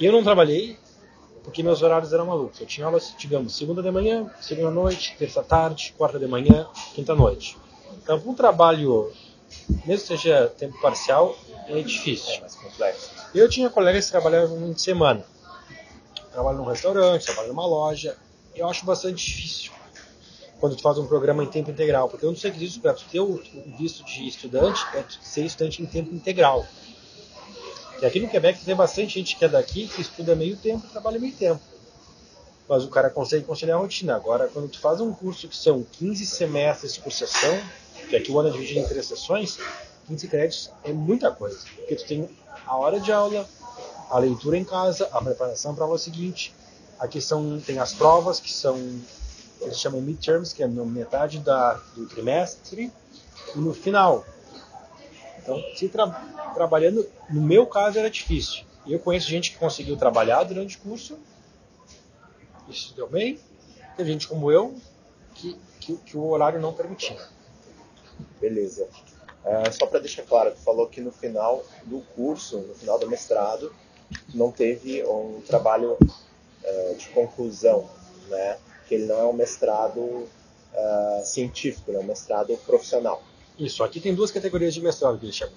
Eu 0.00 0.12
não 0.12 0.22
trabalhei, 0.22 0.78
porque 1.48 1.62
meus 1.62 1.80
horários 1.80 2.12
eram 2.12 2.26
malucos. 2.26 2.60
Eu 2.60 2.66
tinha 2.66 2.86
aulas, 2.86 3.14
digamos, 3.16 3.56
segunda 3.56 3.82
de 3.82 3.90
manhã, 3.90 4.30
segunda 4.38 4.70
noite, 4.70 5.16
terça 5.18 5.42
tarde, 5.42 5.94
quarta 5.96 6.18
de 6.18 6.26
manhã, 6.26 6.68
quinta 6.94 7.14
noite. 7.14 7.56
Então, 8.02 8.22
um 8.26 8.34
trabalho, 8.34 9.10
mesmo 9.86 10.06
que 10.06 10.08
seja 10.08 10.46
tempo 10.58 10.78
parcial, 10.82 11.34
é 11.66 11.80
difícil. 11.80 12.34
É 12.34 12.40
mais 12.40 12.54
complexo. 12.54 13.10
Eu 13.34 13.48
tinha 13.48 13.70
colegas 13.70 14.04
que 14.04 14.10
trabalhavam 14.10 14.72
de 14.72 14.82
semana. 14.82 15.24
Trabalho 16.30 16.58
num 16.58 16.64
restaurante, 16.64 17.24
trabalho 17.24 17.48
numa 17.48 17.66
loja. 17.66 18.14
Eu 18.54 18.68
acho 18.68 18.84
bastante 18.84 19.24
difícil 19.24 19.72
quando 20.60 20.76
tu 20.76 20.82
faz 20.82 20.98
um 20.98 21.06
programa 21.06 21.42
em 21.42 21.46
tempo 21.46 21.70
integral, 21.70 22.10
porque 22.10 22.26
um 22.26 22.32
dos 22.34 22.42
requisitos 22.42 22.76
para 22.76 22.92
ter 22.92 23.20
o 23.20 23.40
visto 23.78 24.04
de 24.04 24.28
estudante 24.28 24.84
é 24.92 25.02
ser 25.22 25.46
estudante 25.46 25.82
em 25.82 25.86
tempo 25.86 26.14
integral. 26.14 26.66
E 28.00 28.06
aqui 28.06 28.20
no 28.20 28.28
Quebec 28.28 28.64
tem 28.64 28.76
bastante 28.76 29.14
gente 29.14 29.36
que 29.36 29.44
é 29.44 29.48
daqui, 29.48 29.88
que 29.88 30.00
estuda 30.00 30.36
meio 30.36 30.56
tempo 30.56 30.86
e 30.86 30.90
trabalha 30.90 31.18
meio 31.18 31.34
tempo. 31.34 31.60
Mas 32.68 32.84
o 32.84 32.88
cara 32.88 33.10
consegue 33.10 33.44
conciliar 33.44 33.78
a 33.78 33.80
rotina. 33.80 34.14
Agora, 34.14 34.48
quando 34.48 34.68
tu 34.68 34.78
faz 34.78 35.00
um 35.00 35.12
curso 35.12 35.48
que 35.48 35.56
são 35.56 35.82
15 35.82 36.24
semestres 36.26 36.96
por 36.96 37.10
sessão, 37.10 37.58
que 38.08 38.14
aqui 38.14 38.30
o 38.30 38.38
ano 38.38 38.50
é 38.50 38.52
dividido 38.52 38.80
em 38.80 38.84
três 38.84 39.06
sessões, 39.06 39.58
15 40.06 40.28
créditos 40.28 40.70
é 40.84 40.92
muita 40.92 41.30
coisa. 41.32 41.58
Porque 41.74 41.96
tu 41.96 42.04
tem 42.06 42.28
a 42.66 42.76
hora 42.76 43.00
de 43.00 43.10
aula, 43.10 43.48
a 44.10 44.18
leitura 44.18 44.56
em 44.56 44.64
casa, 44.64 45.08
a 45.10 45.20
preparação 45.20 45.74
para 45.74 45.84
a 45.84 45.86
aula 45.86 45.98
seguinte. 45.98 46.54
Aqui 47.00 47.20
são, 47.20 47.60
tem 47.60 47.78
as 47.78 47.94
provas, 47.94 48.38
que 48.38 48.52
são, 48.52 48.76
eles 49.60 49.78
chamam 49.78 50.00
midterms, 50.00 50.52
que 50.52 50.62
é 50.62 50.68
na 50.68 50.84
metade 50.84 51.38
da, 51.40 51.74
do 51.96 52.06
trimestre, 52.06 52.92
e 53.54 53.58
no 53.58 53.74
final, 53.74 54.24
então, 55.48 55.64
se 55.74 55.88
tra 55.88 56.06
trabalhando, 56.54 57.08
no 57.30 57.40
meu 57.40 57.66
caso 57.66 57.98
era 57.98 58.10
difícil. 58.10 58.64
Eu 58.86 58.98
conheço 58.98 59.28
gente 59.28 59.52
que 59.52 59.58
conseguiu 59.58 59.96
trabalhar 59.96 60.42
durante 60.44 60.76
o 60.76 60.80
curso, 60.80 61.18
isso 62.68 62.94
deu 62.94 63.08
bem. 63.08 63.40
Tem 63.96 64.04
gente 64.04 64.28
como 64.28 64.52
eu 64.52 64.76
que, 65.34 65.58
que, 65.80 65.96
que 65.96 66.16
o 66.18 66.28
horário 66.28 66.60
não 66.60 66.74
permitia. 66.74 67.16
Beleza. 68.38 68.86
Uh, 69.42 69.72
só 69.72 69.86
para 69.86 70.00
deixar 70.00 70.22
claro, 70.24 70.50
tu 70.50 70.58
falou 70.58 70.86
que 70.86 71.00
no 71.00 71.10
final 71.10 71.64
do 71.84 72.00
curso, 72.14 72.58
no 72.58 72.74
final 72.74 72.98
do 72.98 73.08
mestrado, 73.08 73.74
não 74.34 74.52
teve 74.52 75.02
um 75.04 75.40
trabalho 75.46 75.92
uh, 75.94 76.94
de 76.96 77.08
conclusão, 77.08 77.88
né? 78.28 78.58
Que 78.86 78.96
ele 78.96 79.06
não 79.06 79.18
é 79.18 79.24
um 79.24 79.32
mestrado 79.32 79.98
uh, 80.00 81.24
científico, 81.24 81.90
é 81.92 81.98
um 81.98 82.04
mestrado 82.04 82.54
profissional. 82.66 83.22
Isso, 83.58 83.82
aqui 83.82 83.98
tem 83.98 84.14
duas 84.14 84.30
categorias 84.30 84.72
de 84.72 84.80
mestrado 84.80 85.18
que 85.18 85.26
eles 85.26 85.34
chamam. 85.34 85.54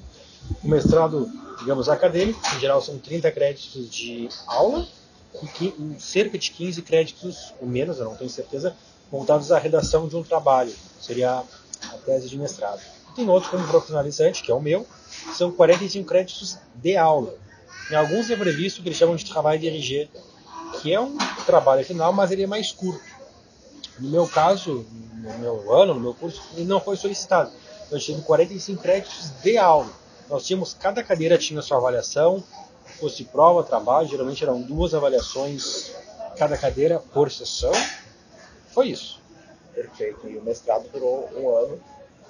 O 0.63 0.67
mestrado, 0.67 1.29
digamos, 1.59 1.87
acadêmico, 1.87 2.39
em 2.55 2.59
geral 2.59 2.81
são 2.81 2.97
30 2.97 3.31
créditos 3.31 3.89
de 3.91 4.27
aula 4.47 4.87
e 5.61 5.99
cerca 5.99 6.37
de 6.37 6.49
15 6.49 6.81
créditos, 6.81 7.53
ou 7.61 7.67
menos, 7.67 7.99
eu 7.99 8.05
não 8.05 8.15
tenho 8.15 8.29
certeza, 8.29 8.75
voltados 9.11 9.51
à 9.51 9.59
redação 9.59 10.07
de 10.07 10.15
um 10.15 10.23
trabalho, 10.23 10.73
seria 10.99 11.43
a 11.83 11.97
tese 12.03 12.27
de 12.27 12.37
mestrado. 12.39 12.81
Tem 13.15 13.29
outro 13.29 13.51
como 13.51 13.67
profissionalizante, 13.67 14.41
que 14.41 14.51
é 14.51 14.55
o 14.55 14.59
meu, 14.59 14.87
são 15.37 15.51
45 15.51 16.07
créditos 16.07 16.57
de 16.73 16.97
aula. 16.97 17.35
Em 17.91 17.95
alguns 17.95 18.31
é 18.31 18.35
previsto 18.35 18.81
que 18.81 18.89
eles 18.89 18.97
chamam 18.97 19.15
de 19.15 19.25
trabalho 19.25 19.59
de 19.59 19.67
RG, 19.67 20.09
que 20.81 20.91
é 20.91 20.99
um 20.99 21.17
trabalho 21.45 21.85
final, 21.85 22.11
mas 22.11 22.31
ele 22.31 22.43
é 22.43 22.47
mais 22.47 22.71
curto. 22.71 23.03
No 23.99 24.09
meu 24.09 24.27
caso, 24.27 24.87
no 25.13 25.37
meu 25.37 25.71
ano, 25.71 25.93
no 25.93 25.99
meu 25.99 26.13
curso, 26.15 26.41
ele 26.55 26.65
não 26.65 26.81
foi 26.81 26.97
solicitado 26.97 27.51
nós 27.91 28.05
tive 28.05 28.21
45 28.21 28.81
créditos 28.81 29.29
de 29.43 29.57
aula. 29.57 29.89
Nós 30.29 30.45
tínhamos, 30.45 30.73
cada 30.73 31.03
cadeira 31.03 31.37
tinha 31.37 31.61
sua 31.61 31.77
avaliação, 31.77 32.41
fosse 32.99 33.25
prova, 33.25 33.63
trabalho, 33.63 34.07
geralmente 34.07 34.43
eram 34.43 34.61
duas 34.61 34.93
avaliações 34.93 35.93
cada 36.37 36.57
cadeira 36.57 36.99
por 37.13 37.29
sessão. 37.29 37.73
Foi 38.69 38.87
isso. 38.87 39.19
Perfeito. 39.75 40.27
E 40.29 40.37
o 40.37 40.41
mestrado 40.41 40.87
durou 40.89 41.29
um 41.35 41.49
ano. 41.53 41.79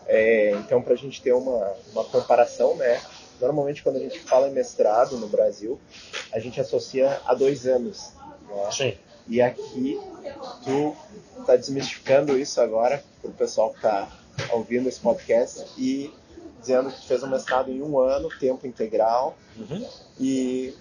É, 0.08 0.51
então, 0.56 0.82
para 0.82 0.94
a 0.94 0.98
gente 0.98 1.22
ter 1.22 1.32
uma, 1.32 1.74
uma 1.91 2.03
comparação, 2.06 2.75
né? 2.75 3.00
Normalmente, 3.39 3.84
quando 3.84 3.98
a 3.98 4.00
gente 4.00 4.20
fala 4.20 4.48
em 4.48 4.51
mestrado 4.51 5.18
no 5.18 5.27
Brasil, 5.27 5.80
a 6.32 6.39
gente 6.39 6.60
associa 6.60 7.22
a 7.25 7.34
dois 7.34 7.68
anos. 7.68 8.12
Né? 8.48 8.72
Sim. 8.72 8.98
E 9.27 9.41
aqui, 9.41 10.00
tu 10.63 10.96
está 11.39 11.56
desmistificando 11.56 12.38
isso 12.38 12.60
agora 12.60 13.03
para 13.22 13.30
o 13.30 13.34
pessoal 13.34 13.70
que 13.70 13.77
está 13.77 14.12
ouvindo 14.53 14.88
esse 14.89 15.00
podcast 15.00 15.65
e 15.77 16.13
dizendo 16.60 16.91
que 16.91 17.08
fez 17.08 17.24
um 17.24 17.27
mestrado 17.27 17.72
em 17.72 17.81
um 17.81 18.00
ano, 18.00 18.29
tempo 18.39 18.67
integral, 18.67 19.36
Uhum. 19.58 19.86
e 20.20 20.74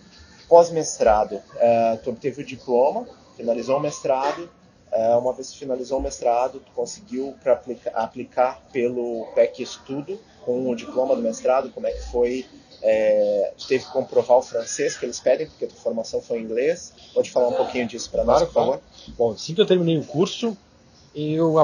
pós-mestrado, 0.48 1.40
eh, 1.56 1.98
tu 2.02 2.10
obteve 2.10 2.42
o 2.42 2.44
diploma, 2.46 3.06
finalizou 3.36 3.76
o 3.76 3.80
mestrado, 3.80 4.48
eh, 4.92 5.16
uma 5.16 5.32
vez 5.32 5.50
que 5.50 5.58
finalizou 5.58 5.98
o 5.98 6.02
mestrado, 6.02 6.60
tu 6.60 6.70
conseguiu 6.72 7.34
para 7.42 7.52
aplicar, 7.54 7.90
aplicar 7.94 8.60
pelo 8.72 9.26
PEC 9.34 9.62
Estudo 9.62 10.20
com 10.44 10.68
o 10.68 10.74
diploma 10.76 11.14
do 11.16 11.22
mestrado, 11.22 11.70
como 11.70 11.86
é 11.86 11.92
que 11.92 12.02
foi? 12.10 12.46
Eh, 12.82 13.52
tu 13.58 13.66
teve 13.68 13.84
que 13.84 13.92
comprovar 13.92 14.38
o 14.38 14.42
francês 14.42 14.96
que 14.96 15.04
eles 15.06 15.20
pedem, 15.20 15.46
porque 15.46 15.64
a 15.64 15.68
tua 15.68 15.78
formação 15.78 16.20
foi 16.20 16.38
em 16.38 16.42
inglês. 16.42 16.92
Pode 17.14 17.30
falar 17.30 17.48
um 17.48 17.54
pouquinho 17.54 17.86
disso 17.86 18.10
para 18.10 18.24
nós, 18.24 18.38
Claro, 18.38 18.46
por 18.46 18.52
favor? 18.54 18.80
Bom, 19.16 19.30
assim 19.32 19.54
que 19.54 19.60
eu 19.60 19.66
terminei 19.66 19.98
o 19.98 20.04
curso, 20.04 20.56
eu, 21.14 21.58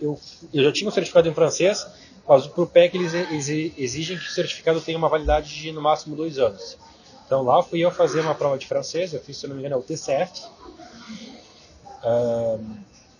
eu, 0.00 0.18
eu 0.52 0.64
já 0.64 0.72
tinha 0.72 0.88
um 0.88 0.92
certificado 0.92 1.28
em 1.28 1.34
francês, 1.34 1.88
mas 2.26 2.46
para 2.46 2.62
o 2.62 2.66
PEC 2.68 2.96
eles 2.96 3.14
exi- 3.14 3.74
exigem 3.76 4.18
que 4.18 4.24
o 4.26 4.30
certificado 4.30 4.80
tenha 4.80 4.98
uma 4.98 5.08
validade 5.08 5.54
de 5.54 5.72
no 5.72 5.80
máximo 5.82 6.16
dois 6.16 6.38
anos. 6.38 6.78
Então 7.24 7.42
lá 7.42 7.62
fui 7.62 7.80
eu 7.84 7.90
fazer 7.90 8.20
uma 8.20 8.34
prova 8.34 8.58
de 8.58 8.66
francês, 8.66 9.12
eu 9.12 9.20
fiz, 9.22 9.38
se 9.38 9.46
não 9.46 9.54
me 9.54 9.60
engano, 9.62 9.74
é 9.76 9.78
o 9.78 9.82
TCF. 9.82 10.50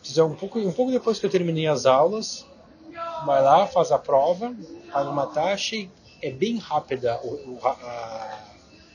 Fiz 0.02 0.16
um 0.18 0.34
pouco, 0.34 0.58
um 0.58 0.72
pouco 0.72 0.92
depois 0.92 1.18
que 1.18 1.26
eu 1.26 1.30
terminei 1.30 1.66
as 1.66 1.86
aulas, 1.86 2.48
vai 3.18 3.42
lá, 3.42 3.66
faz 3.66 3.92
a 3.92 3.98
prova, 3.98 4.56
paga 4.92 5.10
uma 5.10 5.26
taxa 5.26 5.76
e 5.76 5.92
é 6.22 6.30
bem 6.32 6.58
rápida 6.58 7.20
o, 7.22 7.58
o, 7.60 7.66
a- 7.66 8.44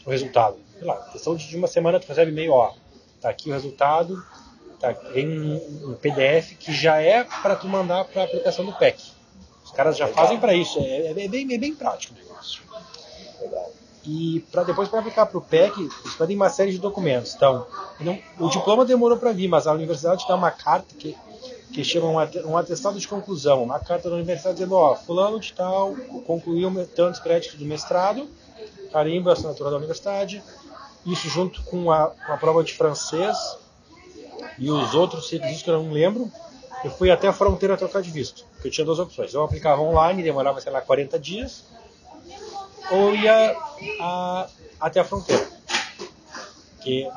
o 0.06 0.10
resultado. 0.10 0.60
Sei 0.78 0.88
lá, 0.88 1.02
questão 1.12 1.36
de 1.36 1.58
uma 1.58 1.68
semana 1.68 2.00
tu 2.00 2.08
recebe 2.08 2.32
e-mail, 2.32 2.54
ó, 2.54 2.76
tá 3.20 3.30
aqui 3.30 3.50
o 3.50 3.54
resultado, 3.54 4.26
tá 4.94 4.96
em 5.16 5.54
um, 5.86 5.96
PDF 5.96 6.58
que 6.60 6.74
já 6.74 7.02
é 7.02 7.24
para 7.24 7.56
tu 7.56 7.68
mandar 7.68 8.04
para 8.06 8.24
a 8.24 8.26
aplicação 8.26 8.66
do 8.66 8.74
PEC. 8.74 9.00
Os 9.64 9.72
caras 9.72 9.96
já 9.98 10.08
fazem 10.08 10.38
para 10.40 10.54
isso, 10.54 10.78
é, 10.80 11.12
é 11.12 11.28
bem, 11.28 11.54
é 11.54 11.58
bem 11.58 11.74
prático 11.74 12.14
o 12.14 12.18
negócio. 12.18 12.62
E 14.06 14.46
para 14.52 14.64
depois 14.64 14.90
para 14.90 15.00
aplicar 15.00 15.26
para 15.26 15.38
o 15.38 15.42
PEC, 15.42 15.80
eles 15.80 16.16
pedem 16.18 16.36
uma 16.36 16.50
série 16.50 16.72
de 16.72 16.78
documentos. 16.80 17.34
Então, 17.36 17.66
não- 18.02 18.20
o 18.40 18.50
diploma 18.50 18.84
demorou 18.84 19.18
para 19.18 19.32
vir, 19.32 19.48
mas 19.48 19.66
a 19.66 19.72
universidade 19.72 20.26
dá 20.28 20.36
uma 20.36 20.52
carta 20.52 20.94
que 20.96 21.16
que 21.72 21.84
chama 21.84 22.06
um 22.08 22.20
ate- 22.20 22.38
atestado 22.56 23.00
de 23.00 23.08
conclusão, 23.08 23.64
uma 23.64 23.80
carta 23.80 24.08
da 24.08 24.16
universidade 24.16 24.58
dizendo, 24.60 24.76
ó, 24.76 24.94
fulano 24.96 25.40
de 25.40 25.52
tal 25.54 25.96
concluiu 26.28 26.72
tantos 26.96 27.20
créditos 27.20 27.58
do 27.58 27.66
mestrado, 27.66 28.30
carimbo, 28.92 29.32
assinatura 29.32 29.72
da 29.72 29.78
universidade, 29.78 30.44
isso 31.04 31.28
junto 31.30 31.64
com 31.64 31.92
a, 31.92 32.12
com 32.12 32.32
a 32.32 32.38
prova 32.38 32.64
de 32.64 32.74
francês 32.76 33.36
e 34.58 34.70
os 34.70 34.94
outros 34.94 35.30
requisitos 35.30 35.64
que 35.64 35.70
eu 35.70 35.82
não 35.84 35.92
lembro, 35.92 36.32
eu 36.84 36.92
fui 36.92 37.10
até 37.10 37.28
a 37.28 37.34
fronteira 37.34 37.78
trocar 37.78 38.02
de 38.02 38.12
visto, 38.12 38.46
porque 38.54 38.68
eu 38.68 38.72
tinha 38.72 38.86
duas 38.86 39.00
opções, 39.00 39.34
eu 39.34 39.44
aplicava 39.44 39.82
online, 39.82 40.22
demorava, 40.24 40.60
sei 40.62 40.72
lá, 40.72 40.82
40 40.82 41.18
dias, 41.20 41.64
ou 42.92 43.16
ia 43.16 43.56
a- 44.00 44.48
até 44.80 45.00
a 45.00 45.04
fronteira. 45.06 45.48
Que, 46.82 47.10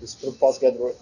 Isso 0.00 0.16
para 0.16 0.30
o 0.30 0.32
pós-gradu- 0.32 0.94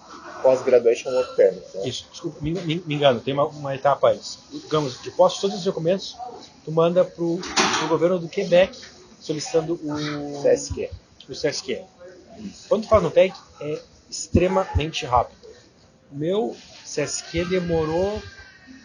pós-graduation 0.42 1.10
work 1.10 1.36
permit. 1.36 1.64
Né? 1.76 1.88
isso, 1.88 2.04
desculpa, 2.10 2.38
me, 2.40 2.50
me- 2.52 2.82
me 2.84 2.94
engano, 2.96 3.20
tem 3.20 3.32
uma, 3.32 3.44
uma 3.46 3.72
etapa 3.72 4.10
antes. 4.10 4.38
Digamos, 4.50 5.00
de 5.02 5.12
posse 5.12 5.40
todos 5.40 5.56
os 5.58 5.62
documentos, 5.64 6.16
tu 6.64 6.72
manda 6.72 7.04
para 7.04 7.22
o 7.22 7.40
governo 7.88 8.18
do 8.18 8.28
Quebec 8.28 8.76
solicitando 9.20 9.74
o 9.74 10.42
CSQ. 10.42 10.90
o 11.28 11.32
CSQ. 11.32 11.84
Quando 12.68 12.82
tu 12.82 12.88
faz 12.88 13.02
no 13.04 13.10
PEC, 13.12 13.32
é 13.60 13.80
extremamente 14.08 15.04
rápido. 15.04 15.38
O 16.10 16.16
meu 16.16 16.56
CSQ 16.84 17.44
demorou, 17.44 18.22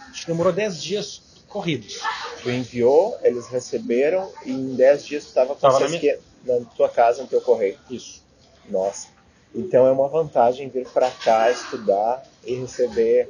acho 0.10 0.22
que 0.22 0.28
demorou 0.28 0.52
10 0.52 0.82
dias 0.82 1.22
corridos. 1.48 2.02
Tu 2.42 2.50
enviou, 2.50 3.18
eles 3.22 3.48
receberam 3.48 4.32
e 4.46 4.52
em 4.52 4.76
10 4.76 5.06
dias 5.06 5.24
tu 5.24 5.28
estava 5.28 5.56
com 5.56 5.68
o 5.68 5.80
na 5.80 5.86
CSQ 5.86 6.20
na 6.46 6.60
tua 6.76 6.90
casa, 6.90 7.22
no 7.22 7.28
teu 7.28 7.42
correio. 7.42 7.78
Isso. 7.90 8.22
Nossa. 8.70 9.08
Então 9.56 9.86
é 9.86 9.92
uma 9.92 10.08
vantagem 10.08 10.68
vir 10.68 10.88
para 10.88 11.10
cá 11.10 11.50
estudar 11.52 12.24
e 12.44 12.56
receber. 12.56 13.30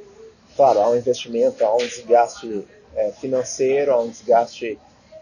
Claro, 0.56 0.80
há 0.80 0.90
um 0.90 0.96
investimento, 0.96 1.64
há 1.64 1.74
um 1.74 1.78
desgaste 1.78 2.66
é, 2.94 3.12
financeiro, 3.12 3.92
há 3.92 4.00
um 4.00 4.08
desgaste 4.08 4.78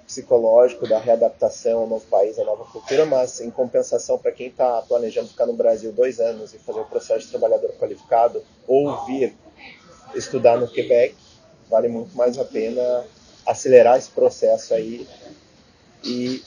psicológico 0.07 0.87
da 0.87 0.99
readaptação 0.99 1.81
ao 1.81 1.87
novo 1.87 2.05
país, 2.07 2.39
à 2.39 2.45
nova 2.45 2.65
cultura, 2.65 3.07
mas 3.07 3.41
em 3.41 3.51
compensação 3.51 4.19
para 4.19 4.33
quem 4.33 4.49
está 4.49 4.83
planejando 4.83 5.29
ficar 5.29 5.47
no 5.47 5.55
Brasil 5.55 5.93
dois 5.93 6.21
anos 6.21 6.53
e 6.55 6.59
fazer 6.59 6.81
o 6.81 6.85
processo 6.85 7.27
de 7.27 7.31
trabalhador 7.31 7.73
qualificado 7.79 8.43
ou 8.67 9.05
vir 9.07 9.35
estudar 10.15 10.59
no 10.59 10.69
Quebec, 10.69 11.15
vale 11.71 11.89
muito 11.89 12.15
mais 12.17 12.39
a 12.39 12.45
pena 12.45 13.05
acelerar 13.47 13.99
esse 13.99 14.11
processo 14.11 14.75
aí 14.75 15.07
e 16.05 16.43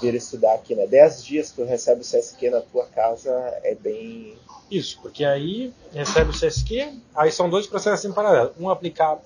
vir 0.00 0.14
estudar 0.14 0.54
aqui, 0.54 0.74
né? 0.74 0.86
10 0.86 1.24
dias 1.24 1.50
tu 1.50 1.64
recebe 1.64 2.00
o 2.00 2.04
CSQ 2.04 2.50
na 2.50 2.60
tua 2.60 2.86
casa 2.86 3.30
é 3.62 3.74
bem. 3.74 4.36
Isso, 4.70 4.98
porque 5.02 5.24
aí 5.24 5.74
recebe 5.92 6.30
o 6.30 6.32
CSQ, 6.32 6.92
aí 7.14 7.30
são 7.30 7.50
dois 7.50 7.66
processos 7.66 8.04
em 8.04 8.12
paralelo. 8.12 8.54
Um 8.58 8.70
aplicar 8.70 9.18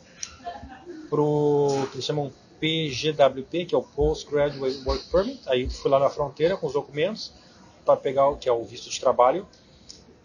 para 1.08 1.20
o 1.20 1.86
que 1.90 1.96
eles 1.96 2.04
chamam 2.04 2.32
PGWP, 2.60 3.66
que 3.66 3.74
é 3.74 3.78
o 3.78 3.82
Postgraduate 3.82 4.82
Work 4.84 5.04
Permit, 5.10 5.40
aí 5.46 5.68
fui 5.68 5.90
lá 5.90 5.98
na 5.98 6.10
fronteira 6.10 6.56
com 6.56 6.66
os 6.66 6.72
documentos 6.72 7.32
para 7.84 7.96
pegar 7.96 8.28
o 8.28 8.36
que 8.36 8.48
é 8.48 8.52
o 8.52 8.64
visto 8.64 8.88
de 8.88 8.98
trabalho 8.98 9.46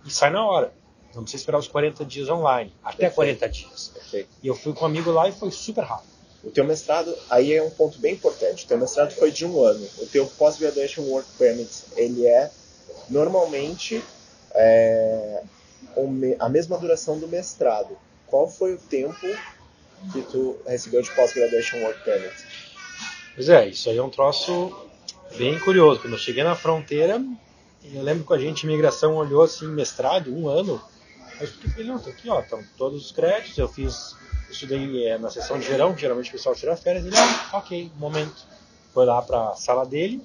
e 0.06 0.12
sai 0.12 0.30
na 0.30 0.46
hora. 0.46 0.74
Não 1.13 1.24
precisa 1.24 1.42
esperar 1.42 1.58
os 1.58 1.68
40 1.68 2.06
dias 2.06 2.30
online, 2.30 2.74
até 2.84 3.10
Perfeito. 3.10 3.39
40 3.39 3.50
dias. 3.50 3.92
Perfeito. 3.94 4.30
E 4.44 4.48
eu 4.48 4.56
fui 4.56 4.74
com 4.74 4.86
um 4.86 4.88
amigo 4.88 5.12
lá 5.12 5.28
e 5.28 5.32
foi 5.32 5.52
super 5.52 5.84
rápido. 5.84 6.10
O 6.44 6.52
teu 6.52 6.63
mestrado, 6.63 7.13
aí 7.30 7.52
é 7.54 7.62
um 7.62 7.70
ponto 7.70 8.00
bem 8.00 8.13
importante. 8.13 8.63
O 8.63 8.68
teu 8.68 8.78
mestrado 8.78 9.12
foi 9.12 9.32
de 9.32 9.46
um 9.46 9.62
ano. 9.62 9.86
O 9.98 10.06
teu 10.06 10.26
Post-Graduation 10.26 11.02
Work 11.02 11.28
Permit, 11.38 11.70
ele 11.98 12.26
é 12.26 12.50
normalmente 13.10 14.02
é, 14.54 15.44
a 16.39 16.48
mesma 16.48 16.78
duração 16.78 17.20
do 17.20 17.28
mestrado. 17.28 17.98
Qual 18.28 18.48
foi 18.48 18.76
o 18.76 18.78
tempo 18.78 19.28
que 20.12 20.22
tu 20.24 20.58
recebeu 20.66 21.02
de 21.02 21.12
Post-Graduation 21.12 21.78
Work 21.78 22.04
Permit? 22.04 22.36
Pois 23.36 23.50
é, 23.50 23.68
isso 23.70 23.90
aí 23.90 23.98
é 23.98 24.04
um 24.04 24.10
troço 24.10 24.76
bem 25.38 25.58
curioso. 25.60 26.02
Quando 26.02 26.14
eu 26.14 26.20
cheguei 26.20 26.44
na 26.44 26.56
fronteira, 26.56 27.22
eu 27.84 28.02
lembro 28.02 28.26
que 28.26 28.34
a 28.34 28.38
gente, 28.38 28.64
imigração, 28.64 29.16
olhou 29.16 29.44
assim, 29.44 29.68
mestrado, 29.68 30.34
um 30.34 30.48
ano. 30.48 30.82
Aí 31.40 31.48
eu 31.48 31.72
ele, 31.78 31.90
não, 31.90 32.00
tá 32.00 32.10
aqui, 32.10 32.30
ó, 32.30 32.40
estão 32.42 32.64
todos 32.78 33.06
os 33.06 33.12
créditos, 33.12 33.58
eu 33.58 33.68
fiz, 33.68 34.16
eu 34.48 34.52
estudei 34.52 35.08
é, 35.08 35.18
na 35.18 35.30
sessão 35.30 35.58
de 35.60 35.68
verão, 35.68 35.94
que 35.94 36.02
geralmente 36.02 36.30
o 36.30 36.34
pessoal 36.34 36.56
tira 36.56 36.76
férias, 36.76 37.06
ele, 37.06 37.16
ah, 37.16 37.50
ok, 37.54 37.92
momento. 37.98 38.48
Foi 38.94 39.06
lá 39.06 39.22
para 39.22 39.50
a 39.50 39.56
sala 39.56 39.86
dele, 39.86 40.22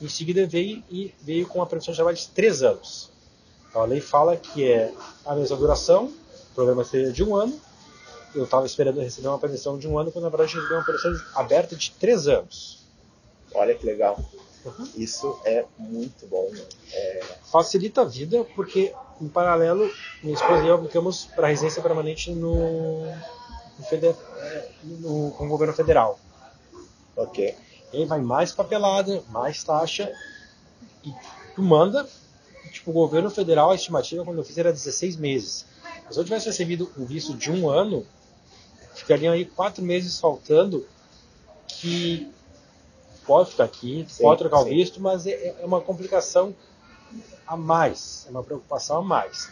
em 0.00 0.08
seguida 0.08 0.46
veio 0.46 0.82
e 0.90 1.14
veio 1.20 1.46
com 1.46 1.58
uma 1.58 1.66
previsão 1.66 1.92
de 1.92 1.96
trabalho 1.96 2.16
de 2.16 2.28
três 2.28 2.62
anos. 2.62 3.10
Então, 3.68 3.82
a 3.82 3.84
lei 3.84 4.00
fala 4.00 4.36
que 4.36 4.68
é 4.68 4.92
a 5.24 5.34
mesma 5.34 5.56
duração, 5.56 6.06
o 6.06 6.54
programa 6.54 6.84
seria 6.84 7.12
de 7.12 7.22
um 7.22 7.36
ano, 7.36 7.60
eu 8.34 8.44
estava 8.44 8.66
esperando 8.66 9.00
receber 9.00 9.28
uma 9.28 9.38
permissão 9.38 9.78
de 9.78 9.88
um 9.88 9.98
ano, 9.98 10.12
quando 10.12 10.24
na 10.24 10.30
verdade 10.30 10.54
eu 10.54 10.60
recebi 10.60 10.74
uma 10.74 10.84
permissão 10.84 11.26
aberta 11.34 11.74
de 11.76 11.90
três 11.92 12.28
anos. 12.28 12.78
Olha 13.54 13.74
que 13.74 13.86
legal. 13.86 14.18
Uhum. 14.64 14.88
Isso 14.96 15.38
é 15.44 15.64
muito 15.78 16.26
bom. 16.26 16.50
Né? 16.52 16.60
É, 16.92 17.20
Facilita 17.50 18.02
a 18.02 18.04
vida, 18.04 18.44
porque 18.54 18.92
em 19.20 19.28
paralelo, 19.28 19.90
minha 20.22 20.34
esposa 20.34 20.64
e 20.64 20.68
eu 20.68 20.74
aplicamos 20.74 21.24
para 21.26 21.48
residência 21.48 21.82
permanente 21.82 22.30
no, 22.32 23.06
no, 23.06 23.84
feder- 23.88 24.16
no- 24.82 25.30
com 25.32 25.46
o 25.46 25.48
governo 25.48 25.72
federal. 25.74 26.18
ok. 27.16 27.56
E 27.92 27.96
aí 27.96 28.04
vai 28.04 28.20
mais 28.20 28.52
papelada, 28.52 29.22
mais 29.30 29.64
taxa, 29.64 30.12
e 31.02 31.10
tu 31.54 31.62
manda, 31.62 32.06
tipo, 32.70 32.90
o 32.90 32.94
governo 32.94 33.30
federal, 33.30 33.70
a 33.70 33.74
estimativa 33.74 34.22
quando 34.24 34.38
eu 34.38 34.44
fiz 34.44 34.58
era 34.58 34.70
16 34.70 35.16
meses. 35.16 35.64
Mas 36.04 36.14
se 36.14 36.20
eu 36.20 36.24
tivesse 36.24 36.46
recebido 36.46 36.92
um 36.98 37.06
visto 37.06 37.34
de 37.34 37.50
um 37.50 37.68
ano, 37.70 38.04
ficariam 38.98 39.32
aí 39.32 39.44
quatro 39.44 39.82
meses 39.82 40.18
faltando 40.20 40.86
que 41.66 42.32
pode 43.26 43.50
ficar 43.50 43.64
aqui, 43.64 44.06
Sim, 44.08 44.22
pode 44.22 44.38
trocar 44.38 44.60
o 44.60 44.64
sim. 44.64 44.70
visto, 44.70 45.00
mas 45.00 45.26
é, 45.26 45.56
é 45.60 45.64
uma 45.64 45.80
complicação 45.80 46.54
a 47.46 47.56
mais, 47.56 48.24
é 48.26 48.30
uma 48.30 48.42
preocupação 48.42 48.98
a 48.98 49.02
mais. 49.02 49.48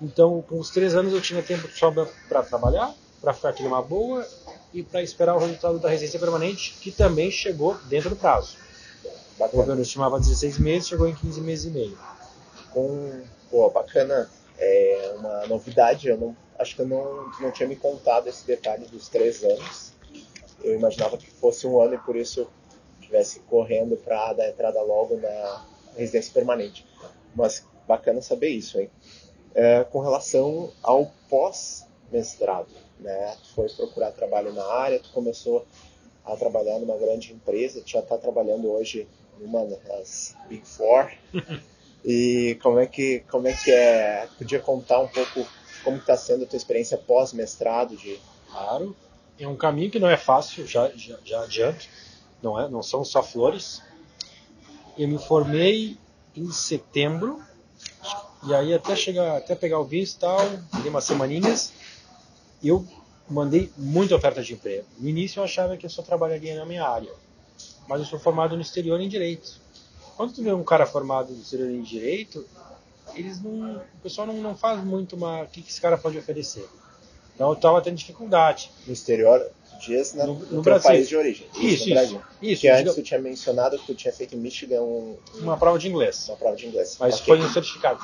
Então, 0.00 0.42
com 0.42 0.58
os 0.58 0.70
três 0.70 0.94
anos 0.94 1.12
eu 1.12 1.20
tinha 1.20 1.42
tempo 1.42 1.66
de 1.66 1.76
sobra 1.76 2.06
para 2.28 2.42
trabalhar, 2.42 2.94
para 3.20 3.32
ficar 3.32 3.48
aqui 3.50 3.62
numa 3.62 3.82
boa 3.82 4.26
e 4.72 4.82
para 4.82 5.02
esperar 5.02 5.34
o 5.34 5.38
resultado 5.38 5.78
da 5.78 5.88
residência 5.88 6.20
permanente, 6.20 6.76
que 6.80 6.90
também 6.90 7.30
chegou 7.30 7.76
dentro 7.84 8.10
do 8.10 8.16
prazo. 8.16 8.56
O 9.04 9.38
Bacana. 9.38 9.62
governo 9.62 9.82
estimava 9.82 10.18
16 10.18 10.58
meses, 10.58 10.88
chegou 10.88 11.08
em 11.08 11.14
15 11.14 11.40
meses 11.40 11.64
e 11.66 11.70
meio. 11.70 11.98
com 12.72 13.22
pô, 13.50 13.70
bacana 13.70 14.30
é 14.58 15.14
uma 15.16 15.46
novidade 15.46 16.08
eu 16.08 16.16
não 16.16 16.36
acho 16.58 16.74
que 16.74 16.82
eu 16.82 16.88
não 16.88 17.30
tu 17.30 17.42
não 17.42 17.50
tinha 17.50 17.68
me 17.68 17.76
contado 17.76 18.28
esse 18.28 18.46
detalhe 18.46 18.86
dos 18.86 19.08
três 19.08 19.42
anos. 19.44 19.92
Eu 20.62 20.74
imaginava 20.74 21.18
que 21.18 21.30
fosse 21.30 21.66
um 21.66 21.80
ano 21.80 21.94
e 21.94 21.98
por 21.98 22.16
isso 22.16 22.40
eu 22.40 22.48
estivesse 23.00 23.40
correndo 23.40 23.96
para 23.96 24.32
dar 24.32 24.48
entrada 24.48 24.80
logo 24.82 25.16
na 25.16 25.66
residência 25.96 26.32
permanente. 26.32 26.86
Mas 27.34 27.64
bacana 27.86 28.20
saber 28.22 28.48
isso 28.48 28.80
hein? 28.80 28.90
É, 29.54 29.84
com 29.84 30.00
relação 30.00 30.72
ao 30.82 31.10
pós 31.28 31.86
mestrado 32.10 32.68
né? 32.98 33.36
Tu 33.42 33.48
foi 33.54 33.68
procurar 33.68 34.12
trabalho 34.12 34.52
na 34.52 34.64
área 34.64 34.98
tu 34.98 35.10
começou 35.12 35.66
a 36.24 36.36
trabalhar 36.36 36.78
numa 36.78 36.96
grande 36.96 37.32
empresa, 37.32 37.82
já 37.84 38.00
está 38.00 38.18
trabalhando 38.18 38.70
hoje 38.70 39.06
numa 39.38 39.64
das 39.64 40.34
Big 40.48 40.66
Four. 40.66 41.12
e 42.06 42.56
como 42.62 42.78
é 42.78 42.86
que 42.86 43.24
como 43.28 43.48
é 43.48 43.52
que 43.52 43.70
é? 43.70 44.28
Podia 44.38 44.60
contar 44.60 45.00
um 45.00 45.08
pouco 45.08 45.46
como 45.82 45.96
está 45.98 46.16
sendo 46.16 46.44
a 46.44 46.46
tua 46.46 46.56
experiência 46.56 46.96
pós-mestrado 46.96 47.96
de 47.96 48.18
Claro, 48.56 48.96
é 49.38 49.46
um 49.46 49.54
caminho 49.54 49.90
que 49.90 49.98
não 49.98 50.08
é 50.08 50.16
fácil, 50.16 50.66
já, 50.66 50.90
já, 50.96 51.18
já 51.22 51.42
adianto, 51.42 51.86
não, 52.42 52.58
é, 52.58 52.68
não 52.68 52.82
são 52.82 53.04
só 53.04 53.22
flores. 53.22 53.82
Eu 54.96 55.08
me 55.08 55.18
formei 55.18 55.98
em 56.34 56.50
setembro, 56.50 57.42
e 58.46 58.54
aí 58.54 58.72
até 58.72 58.96
chegar, 58.96 59.36
até 59.36 59.54
pegar 59.54 59.78
o 59.78 59.84
visto 59.84 60.16
e 60.16 60.20
tal, 60.20 60.40
dei 60.80 60.88
umas 60.88 61.04
semaninhas, 61.04 61.72
eu 62.64 62.86
mandei 63.28 63.70
muita 63.76 64.16
oferta 64.16 64.42
de 64.42 64.54
emprego. 64.54 64.86
No 64.98 65.08
início 65.08 65.40
eu 65.40 65.44
achava 65.44 65.76
que 65.76 65.84
eu 65.84 65.90
só 65.90 66.00
trabalharia 66.00 66.56
na 66.56 66.64
minha 66.64 66.86
área, 66.88 67.12
mas 67.86 68.00
eu 68.00 68.06
sou 68.06 68.18
formado 68.18 68.56
no 68.56 68.62
exterior 68.62 68.98
em 69.00 69.08
Direito. 69.08 69.60
Quando 70.16 70.32
tu 70.32 70.42
vê 70.42 70.52
um 70.52 70.64
cara 70.64 70.86
formado 70.86 71.32
no 71.32 71.40
exterior 71.40 71.70
em 71.70 71.82
Direito, 71.82 72.44
eles 73.14 73.42
não, 73.42 73.76
o 73.76 74.00
pessoal 74.02 74.26
não, 74.26 74.34
não 74.34 74.56
faz 74.56 74.82
muito 74.82 75.16
uma, 75.16 75.42
o 75.42 75.46
que, 75.46 75.62
que 75.62 75.70
esse 75.70 75.80
cara 75.80 75.96
pode 75.98 76.18
oferecer. 76.18 76.66
Então 77.34 77.48
eu 77.48 77.54
estava 77.54 77.82
tendo 77.82 77.96
dificuldade. 77.96 78.70
No 78.86 78.92
exterior, 78.92 79.46
dias 79.78 80.14
na, 80.14 80.26
no, 80.26 80.34
no, 80.34 80.62
no 80.62 80.80
país 80.80 81.08
de 81.08 81.16
origem. 81.16 81.46
Isso, 81.54 81.90
isso. 81.90 82.20
Isso 82.40 82.60
que 82.62 82.68
antes 82.68 82.94
tu 82.94 83.02
tinha 83.02 83.20
mencionado 83.20 83.78
que 83.78 83.86
tu 83.86 83.94
tinha 83.94 84.12
feito 84.12 84.34
em 84.34 84.38
Michigan 84.38 84.80
um, 84.80 85.16
uma 85.34 85.56
prova 85.56 85.78
de 85.78 85.88
inglês. 85.88 86.28
Uma 86.28 86.36
prova 86.36 86.56
de 86.56 86.66
inglês. 86.66 86.96
Mas 86.98 87.20
okay. 87.20 87.26
foi 87.26 87.46
um 87.46 87.52
certificado. 87.52 88.00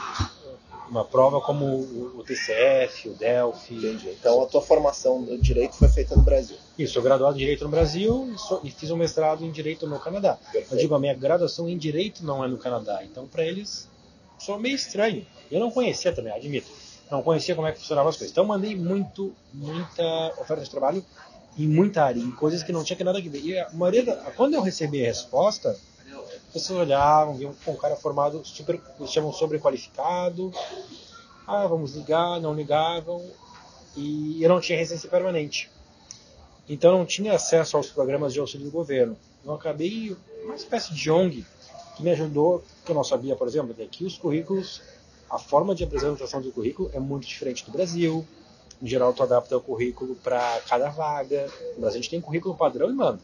Uma 0.92 1.05
prova 1.05 1.40
como 1.40 1.64
o, 1.64 2.22
TCF, 2.22 3.09
o 3.09 3.14
Delphi. 3.14 3.76
Entendi. 3.76 4.11
Então 4.11 4.42
a 4.42 4.46
tua 4.46 4.61
formação 4.61 5.20
no 5.20 5.38
direito 5.38 5.74
foi 5.74 5.88
feita 5.88 6.14
no 6.14 6.22
Brasil. 6.22 6.57
Isso, 6.78 6.98
eu 6.98 7.02
graduado 7.02 7.35
em 7.35 7.38
direito 7.38 7.64
no 7.64 7.70
Brasil 7.70 8.35
e, 8.62 8.70
fiz 8.70 8.90
um 8.90 8.96
mestrado 8.96 9.42
em 9.42 9.50
direito 9.50 9.87
no 9.87 9.98
Canadá. 9.98 10.35
Perfeito. 10.35 10.74
Eu 10.74 10.78
digo, 10.78 10.94
a 10.94 11.00
minha 11.00 11.14
graduação 11.14 11.66
em 11.66 11.78
direito 11.78 12.24
não 12.24 12.44
é 12.44 12.48
no 12.48 12.59
Canadá. 12.59 13.02
Então 13.02 13.26
para 13.26 13.42
eles 13.42 13.88
sou 14.38 14.59
meio 14.59 14.76
estranho. 14.76 15.26
Eu 15.50 15.59
não 15.59 15.70
conhecia 15.70 16.12
também, 16.12 16.33
admito 16.33 16.70
não 17.12 17.22
conhecia 17.22 17.55
como 17.55 17.68
é 17.68 17.72
que 17.72 17.78
funcionavam 17.78 18.09
as 18.09 18.16
coisas. 18.16 18.33
Então 18.33 18.44
mandei 18.44 18.74
muito, 18.74 19.35
muita 19.52 20.33
oferta 20.38 20.64
de 20.64 20.70
trabalho 20.70 21.05
em 21.59 21.68
muita 21.68 22.02
área, 22.02 22.18
em 22.18 22.31
coisas 22.31 22.62
que 22.62 22.72
não 22.72 22.83
tinha 22.83 22.96
que 22.96 23.05
nada 23.05 23.18
a 23.18 23.20
ver. 23.20 23.44
E 23.44 23.59
a 23.59 23.70
maioria, 23.72 24.05
da, 24.05 24.16
quando 24.35 24.55
eu 24.55 24.62
recebi 24.62 25.02
a 25.02 25.07
resposta, 25.07 25.78
pessoas 26.52 26.80
olhavam, 26.80 27.34
viam 27.34 27.54
um 27.66 27.76
cara 27.76 27.96
formado 27.96 28.44
super, 28.44 28.80
chamam 29.06 29.32
sobrequalificado. 29.32 30.52
Ah, 31.46 31.66
vamos 31.66 31.94
ligar, 31.94 32.40
não 32.40 32.54
ligavam. 32.54 33.24
E 33.96 34.42
eu 34.42 34.48
não 34.48 34.60
tinha 34.60 34.78
residência 34.78 35.08
permanente. 35.08 35.70
Então 36.68 36.92
não 36.96 37.04
tinha 37.04 37.34
acesso 37.34 37.76
aos 37.76 37.88
programas 37.90 38.32
de 38.32 38.40
auxílio 38.40 38.66
do 38.66 38.72
governo. 38.72 39.16
Eu 39.44 39.54
acabei 39.54 40.16
uma 40.44 40.54
espécie 40.54 40.94
de 40.94 41.10
ONG 41.10 41.44
que 41.96 42.02
me 42.02 42.10
ajudou, 42.10 42.62
que 42.84 42.90
eu 42.90 42.94
não 42.94 43.04
sabia, 43.04 43.36
por 43.36 43.48
exemplo, 43.48 43.74
que 43.74 43.82
aqui 43.82 44.04
os 44.04 44.16
currículos 44.16 44.80
a 45.32 45.38
forma 45.38 45.74
de 45.74 45.82
apresentação 45.82 46.42
do 46.42 46.52
currículo 46.52 46.90
é 46.92 47.00
muito 47.00 47.26
diferente 47.26 47.64
do 47.64 47.72
Brasil. 47.72 48.26
Em 48.82 48.86
geral, 48.86 49.14
tu 49.14 49.22
adapta 49.22 49.56
o 49.56 49.62
currículo 49.62 50.14
para 50.16 50.60
cada 50.68 50.90
vaga. 50.90 51.50
No 51.74 51.80
Brasil, 51.80 52.00
a 52.00 52.02
gente 52.02 52.10
tem 52.10 52.20
currículo 52.20 52.54
padrão 52.54 52.90
e 52.90 52.92
manda. 52.92 53.20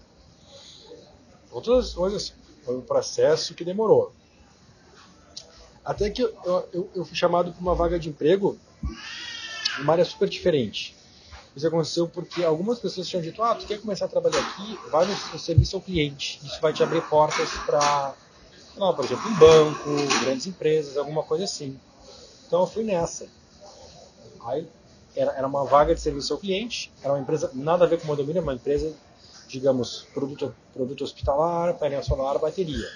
Outras 1.51 1.93
coisas, 1.93 2.33
foi 2.69 2.77
um 2.77 2.83
processo 2.83 3.55
que 3.55 3.65
demorou. 3.65 4.13
Até 5.83 6.11
que 6.11 6.21
eu, 6.21 6.69
eu, 6.71 6.91
eu 6.95 7.03
fui 7.03 7.17
chamado 7.17 7.51
para 7.51 7.63
uma 7.63 7.75
vaga 7.75 7.99
de 7.99 8.11
emprego 8.11 8.59
em 9.79 9.83
uma 9.83 9.95
área 9.95 10.05
super 10.05 10.29
diferente. 10.29 10.95
Isso 11.57 11.67
aconteceu 11.67 12.07
porque 12.07 12.45
algumas 12.45 12.79
pessoas 12.79 13.09
tinham 13.09 13.23
dito: 13.23 13.43
ah, 13.43 13.55
tu 13.55 13.65
quer 13.65 13.81
começar 13.81 14.05
a 14.05 14.09
trabalhar 14.09 14.41
aqui, 14.41 14.79
vai 14.91 15.07
no, 15.07 15.39
serviço 15.39 15.77
ao 15.77 15.83
cliente. 15.83 16.41
Isso 16.45 16.61
vai 16.61 16.75
te 16.75 16.83
abrir 16.83 17.01
portas 17.09 17.49
para, 17.65 18.15
por 18.77 19.03
exemplo, 19.03 19.31
um 19.31 19.39
banco, 19.39 19.91
grandes 20.25 20.47
empresas, 20.47 20.99
alguma 20.99 21.23
coisa 21.23 21.45
assim. 21.45 21.81
Então 22.47 22.61
eu 22.61 22.67
fui 22.67 22.85
nessa. 22.85 23.27
Aí 24.45 24.69
era, 25.17 25.33
era 25.33 25.47
uma 25.47 25.65
vaga 25.65 25.95
de 25.95 26.03
serviço 26.03 26.35
ao 26.35 26.39
cliente, 26.39 26.93
era 27.03 27.15
uma 27.15 27.21
empresa 27.21 27.51
nada 27.55 27.87
a 27.87 27.89
ver 27.89 27.99
com 27.99 28.07
modomínio, 28.07 28.43
uma 28.43 28.53
empresa, 28.53 28.95
digamos, 29.49 30.07
produto, 30.13 30.55
produto 30.73 31.05
hospitalar, 31.05 31.75
painel 31.75 32.03
solar, 32.03 32.39
bateria. 32.39 32.89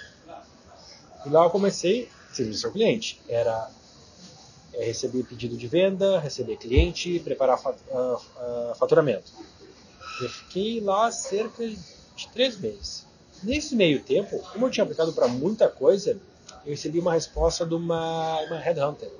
E 1.25 1.29
lá 1.29 1.43
eu 1.43 1.49
comecei 1.49 2.09
serviço 2.31 2.67
ao 2.67 2.73
cliente. 2.73 3.21
Era 3.27 3.69
é, 4.73 4.85
receber 4.85 5.23
pedido 5.23 5.57
de 5.57 5.67
venda, 5.67 6.19
receber 6.19 6.57
cliente, 6.57 7.19
preparar 7.19 7.59
fat, 7.59 7.75
uh, 7.89 8.15
uh, 8.15 8.75
faturamento. 8.75 9.31
Eu 10.21 10.29
fiquei 10.29 10.79
lá 10.79 11.11
cerca 11.11 11.67
de 11.67 12.27
três 12.31 12.57
meses. 12.57 13.05
Nesse 13.41 13.75
meio 13.75 14.01
tempo, 14.01 14.39
como 14.53 14.67
eu 14.67 14.71
tinha 14.71 14.83
aplicado 14.83 15.11
para 15.11 15.27
muita 15.27 15.67
coisa, 15.67 16.17
eu 16.65 16.71
recebi 16.71 16.99
uma 16.99 17.13
resposta 17.13 17.65
de 17.65 17.73
uma, 17.73 18.39
uma 18.41 18.57
headhunter 18.57 19.11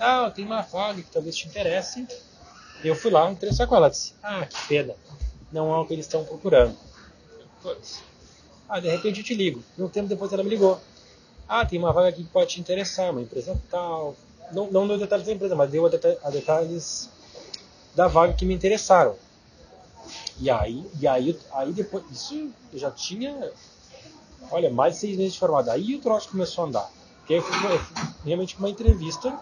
ah, 0.00 0.30
tem 0.30 0.44
uma 0.44 0.62
vaga 0.62 1.02
que 1.02 1.10
talvez 1.10 1.36
te 1.36 1.46
interesse. 1.46 2.06
Eu 2.82 2.94
fui 2.94 3.10
lá, 3.10 3.30
interessar 3.30 3.66
com 3.66 3.76
ela. 3.76 3.88
Disse, 3.88 4.14
ah, 4.22 4.44
que 4.46 4.66
pena. 4.66 4.94
Não 5.52 5.72
é 5.72 5.78
o 5.78 5.86
que 5.86 5.92
eles 5.92 6.06
estão 6.06 6.24
procurando. 6.24 6.74
Ah, 8.68 8.80
de 8.80 8.88
repente 8.88 9.20
eu 9.20 9.24
te 9.24 9.34
ligo. 9.34 9.62
E 9.76 9.82
um 9.82 9.88
tempo 9.88 10.08
depois 10.08 10.32
ela 10.32 10.42
me 10.42 10.48
ligou. 10.48 10.80
Ah, 11.46 11.66
tem 11.66 11.78
uma 11.78 11.92
vaga 11.92 12.08
aqui 12.08 12.24
que 12.24 12.30
pode 12.30 12.50
te 12.50 12.60
interessar, 12.60 13.10
uma 13.10 13.20
empresa 13.20 13.60
tal. 13.70 14.16
Não, 14.50 14.70
não 14.70 14.88
deu 14.88 14.98
detalhes 14.98 15.26
da 15.26 15.32
empresa, 15.32 15.54
mas 15.54 15.70
deu 15.70 15.84
a, 15.84 15.88
deta 15.88 16.18
a 16.22 16.30
detalhes 16.30 17.10
da 17.94 18.08
vaga 18.08 18.32
que 18.32 18.46
me 18.46 18.54
interessaram. 18.54 19.14
E 20.40 20.50
aí, 20.50 20.90
e 20.98 21.06
aí, 21.06 21.38
aí 21.52 21.72
depois, 21.72 22.04
isso 22.10 22.50
eu 22.72 22.78
já 22.78 22.90
tinha, 22.90 23.52
olha, 24.50 24.70
mais 24.70 24.94
de 24.94 25.00
seis 25.00 25.16
meses 25.16 25.34
de 25.34 25.38
formado. 25.38 25.70
Aí 25.70 25.94
o 25.94 26.00
troço 26.00 26.30
começou 26.30 26.64
a 26.64 26.66
andar. 26.68 26.90
Porque 27.18 27.34
aí 27.34 27.40
foi, 27.42 27.58
foi 27.58 28.06
realmente 28.24 28.56
uma 28.58 28.70
entrevista 28.70 29.38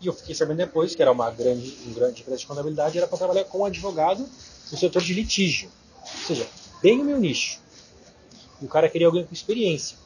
e 0.00 0.06
eu 0.06 0.12
fiquei 0.12 0.34
sabendo 0.34 0.58
depois 0.58 0.94
que 0.94 1.02
era 1.02 1.12
uma 1.12 1.30
grande, 1.30 1.76
um 1.86 1.92
grande 1.92 2.20
empresa 2.20 2.40
de 2.40 2.46
contabilidade, 2.46 2.98
era 2.98 3.06
para 3.06 3.18
trabalhar 3.18 3.44
com 3.44 3.64
advogado 3.64 4.28
no 4.70 4.78
setor 4.78 5.02
de 5.02 5.14
litígio. 5.14 5.70
Ou 6.00 6.26
seja, 6.26 6.46
bem 6.82 7.00
o 7.00 7.04
meu 7.04 7.18
nicho. 7.18 7.60
E 8.60 8.64
o 8.64 8.68
cara 8.68 8.88
queria 8.88 9.06
alguém 9.06 9.24
com 9.24 9.32
experiência. 9.32 9.96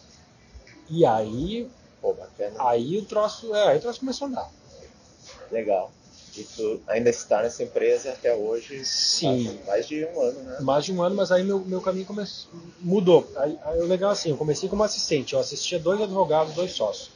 E 0.88 1.04
aí. 1.04 1.68
Pô, 2.00 2.14
bacana. 2.14 2.54
Aí 2.58 2.98
o 2.98 3.04
troço, 3.04 3.54
é, 3.54 3.68
aí 3.68 3.78
o 3.78 3.80
troço 3.80 4.00
começou 4.00 4.26
a 4.26 4.30
andar. 4.30 4.50
Legal. 5.50 5.92
E 6.36 6.44
tu 6.44 6.80
ainda 6.86 7.08
está 7.08 7.42
nessa 7.42 7.62
empresa 7.62 8.10
até 8.10 8.34
hoje? 8.34 8.84
Sim. 8.84 9.58
Mais 9.66 9.88
de 9.88 10.04
um 10.04 10.20
ano, 10.20 10.42
né? 10.42 10.58
Mais 10.60 10.84
de 10.84 10.92
um 10.92 11.02
ano, 11.02 11.14
mas 11.14 11.32
aí 11.32 11.42
meu, 11.42 11.60
meu 11.60 11.80
caminho 11.80 12.04
começou, 12.04 12.50
mudou. 12.78 13.26
Aí, 13.36 13.58
aí 13.64 13.80
o 13.80 13.86
legal 13.86 14.10
é 14.10 14.12
assim, 14.12 14.30
eu 14.30 14.36
comecei 14.36 14.68
como 14.68 14.82
assistente. 14.82 15.32
Eu 15.32 15.40
assistia 15.40 15.78
dois 15.78 16.00
advogados, 16.00 16.54
dois 16.54 16.72
sócios. 16.72 17.10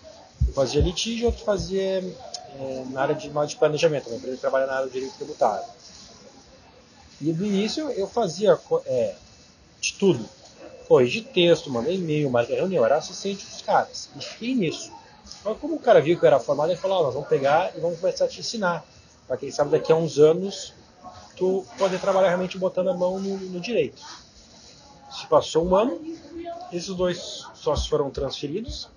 Eu 0.47 0.55
fazia 0.55 0.81
litígio, 0.81 1.27
outro 1.27 1.45
fazia 1.45 2.03
é, 2.59 2.85
na 2.91 3.03
área 3.03 3.15
de, 3.15 3.29
de 3.29 3.57
planejamento, 3.57 4.09
uma 4.09 4.17
empresa 4.17 4.39
trabalha 4.39 4.67
na 4.67 4.75
área 4.75 4.87
de 4.87 4.93
direito 4.95 5.15
tributário. 5.17 5.67
E 7.21 7.33
no 7.33 7.45
início 7.45 7.91
eu 7.91 8.07
fazia 8.07 8.59
é, 8.87 9.15
de 9.81 9.95
tudo. 9.95 10.25
Corrigir 10.89 11.25
texto, 11.25 11.71
mandei 11.71 11.97
e-mail, 11.97 12.31
marquei 12.31 12.57
reunião, 12.57 12.85
era 12.85 12.97
assistente 12.97 13.47
dos 13.47 13.63
caras. 13.63 14.11
E 14.17 14.21
fiquei 14.21 14.55
nisso. 14.55 14.93
Mas 15.45 15.59
como 15.59 15.77
o 15.77 15.79
cara 15.79 16.01
viu 16.01 16.19
que 16.19 16.25
eu 16.25 16.27
era 16.27 16.41
formado, 16.41 16.71
ele 16.73 16.81
falou, 16.81 17.01
oh, 17.01 17.03
nós 17.05 17.15
vamos 17.15 17.29
pegar 17.29 17.77
e 17.77 17.81
vamos 17.81 18.01
começar 18.01 18.25
a 18.25 18.29
te 18.29 18.41
ensinar. 18.41 18.85
Para 19.29 19.37
quem 19.37 19.51
sabe 19.51 19.71
daqui 19.71 19.93
a 19.93 19.97
uns 19.97 20.19
anos 20.19 20.73
tu 21.37 21.65
poder 21.79 22.01
trabalhar 22.01 22.29
realmente 22.29 22.59
botando 22.59 22.89
a 22.89 22.95
mão 22.95 23.19
no, 23.19 23.37
no 23.39 23.61
direito. 23.61 24.03
Se 25.11 25.27
passou 25.27 25.67
um 25.67 25.75
ano, 25.75 26.01
esses 26.73 26.95
dois 26.95 27.47
sócios 27.55 27.89
foram 27.89 28.11
transferidos 28.11 28.89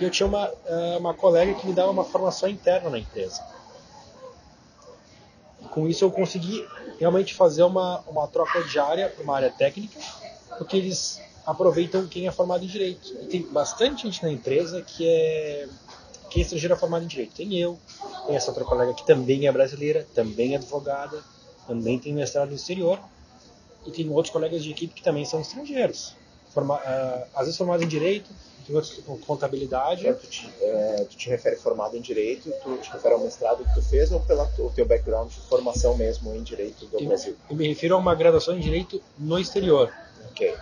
e 0.00 0.04
eu 0.04 0.10
tinha 0.10 0.26
uma, 0.26 0.50
eh, 0.66 0.96
uma 0.98 1.14
colega 1.14 1.54
que 1.54 1.66
me 1.66 1.72
dava 1.72 1.90
uma 1.90 2.04
formação 2.04 2.48
interna 2.48 2.90
na 2.90 2.98
empresa. 2.98 3.42
Com 5.70 5.88
isso 5.88 6.04
eu 6.04 6.10
consegui 6.10 6.66
realmente 6.98 7.34
fazer 7.34 7.62
uma, 7.62 8.00
uma 8.00 8.26
troca 8.26 8.62
diária 8.64 9.08
para 9.08 9.22
uma 9.22 9.36
área 9.36 9.50
técnica, 9.50 9.98
porque 10.58 10.76
eles 10.76 11.20
aproveitam 11.46 12.06
quem 12.06 12.26
é 12.26 12.30
formado 12.30 12.64
em 12.64 12.68
direito. 12.68 13.14
E 13.22 13.26
tem 13.26 13.42
bastante 13.42 14.02
gente 14.02 14.22
na 14.22 14.30
empresa 14.30 14.82
que 14.82 15.06
é 15.06 15.68
que 16.30 16.38
é 16.38 16.42
estrangeira 16.42 16.76
formada 16.76 17.04
em 17.04 17.08
direito. 17.08 17.34
Tem 17.34 17.58
eu, 17.58 17.76
tem 18.26 18.36
essa 18.36 18.50
outra 18.50 18.64
colega 18.64 18.94
que 18.94 19.04
também 19.04 19.48
é 19.48 19.52
brasileira, 19.52 20.06
também 20.14 20.54
é 20.54 20.56
advogada, 20.56 21.20
também 21.66 21.98
tem 21.98 22.12
mestrado 22.12 22.50
no 22.50 22.54
exterior, 22.54 23.00
e 23.84 23.90
tem 23.90 24.08
outros 24.08 24.32
colegas 24.32 24.62
de 24.62 24.70
equipe 24.70 24.94
que 24.94 25.02
também 25.02 25.24
são 25.24 25.40
estrangeiros. 25.40 26.14
Forma, 26.50 26.76
uh, 26.76 27.26
às 27.34 27.40
vezes 27.42 27.56
formados 27.56 27.84
em 27.84 27.88
direito, 27.88 28.30
com 29.06 29.18
contabilidade. 29.18 30.12
tu, 30.14 30.26
te, 30.26 30.50
é, 30.60 31.06
tu 31.08 31.16
te 31.16 31.28
refere 31.28 31.56
formado 31.56 31.96
em 31.96 32.00
direito, 32.00 32.52
tu 32.62 32.76
te 32.78 32.90
refere 32.90 33.14
ao 33.14 33.20
mestrado 33.20 33.64
que 33.64 33.74
tu 33.74 33.82
fez 33.82 34.12
ou 34.12 34.20
pelo 34.20 34.46
teu 34.74 34.86
background 34.86 35.30
de 35.30 35.40
formação 35.40 35.96
mesmo 35.96 36.34
em 36.34 36.42
direito 36.42 36.86
do 36.86 36.98
eu, 36.98 37.06
Brasil? 37.06 37.36
Eu 37.48 37.56
me 37.56 37.68
refiro 37.68 37.94
a 37.94 37.98
uma 37.98 38.14
graduação 38.14 38.56
em 38.56 38.60
direito 38.60 39.02
no 39.18 39.38
exterior. 39.38 39.92
Ok. 40.30 40.54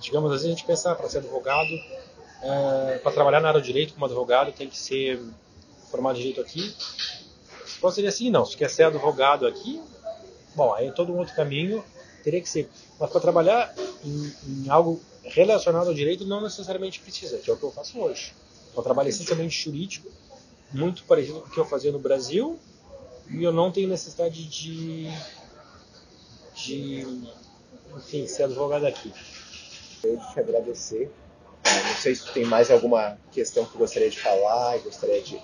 Digamos, 0.00 0.30
vezes 0.30 0.46
a 0.46 0.48
gente 0.48 0.64
pensa, 0.64 0.92
ah, 0.92 0.94
para 0.94 1.08
ser 1.08 1.18
advogado, 1.18 1.70
é, 2.42 2.98
para 2.98 3.12
trabalhar 3.12 3.40
na 3.40 3.48
área 3.48 3.60
do 3.60 3.66
direito 3.66 3.92
como 3.92 4.06
advogado, 4.06 4.52
tem 4.52 4.68
que 4.68 4.78
ser 4.78 5.20
formado 5.90 6.16
em 6.16 6.22
direito 6.22 6.40
aqui. 6.40 6.74
Pode 7.80 7.94
ser 7.94 8.06
assim, 8.06 8.30
não. 8.30 8.44
Se 8.44 8.56
quer 8.56 8.70
ser 8.70 8.84
advogado 8.84 9.46
aqui, 9.46 9.80
bom, 10.54 10.72
aí 10.74 10.88
é 10.88 10.92
todo 10.92 11.12
um 11.12 11.18
outro 11.18 11.34
caminho, 11.34 11.84
teria 12.22 12.40
que 12.40 12.48
ser. 12.48 12.68
Mas 12.98 13.10
para 13.10 13.20
trabalhar 13.20 13.74
em, 14.04 14.34
em, 14.46 14.68
algo 14.68 15.00
relacionado 15.22 15.88
ao 15.88 15.94
direito 15.94 16.24
não 16.24 16.40
necessariamente 16.40 17.00
precisa, 17.00 17.38
que 17.38 17.50
é 17.50 17.52
o 17.52 17.56
que 17.56 17.62
eu 17.62 17.70
faço 17.70 17.98
hoje. 17.98 18.32
Eu 18.76 18.82
trabalho 18.82 19.08
essencialmente 19.08 19.64
jurídico, 19.64 20.08
muito 20.72 21.04
parecido 21.04 21.40
com 21.40 21.48
o 21.48 21.50
que 21.50 21.58
eu 21.58 21.64
fazia 21.64 21.92
no 21.92 21.98
Brasil, 21.98 22.58
e 23.28 23.42
eu 23.42 23.52
não 23.52 23.70
tenho 23.70 23.88
necessidade 23.88 24.44
de, 24.44 25.08
de 26.54 27.06
enfim, 27.96 28.26
ser 28.26 28.44
advogado 28.44 28.86
aqui. 28.86 29.12
Eu 30.02 30.18
te 30.18 30.40
agradecer. 30.40 31.10
Não 31.64 31.94
sei 31.96 32.14
se 32.14 32.32
tem 32.32 32.44
mais 32.44 32.70
alguma 32.70 33.18
questão 33.30 33.64
que 33.64 33.76
gostaria 33.76 34.08
de 34.08 34.18
falar 34.18 34.78
gostaria 34.78 35.20
de 35.20 35.40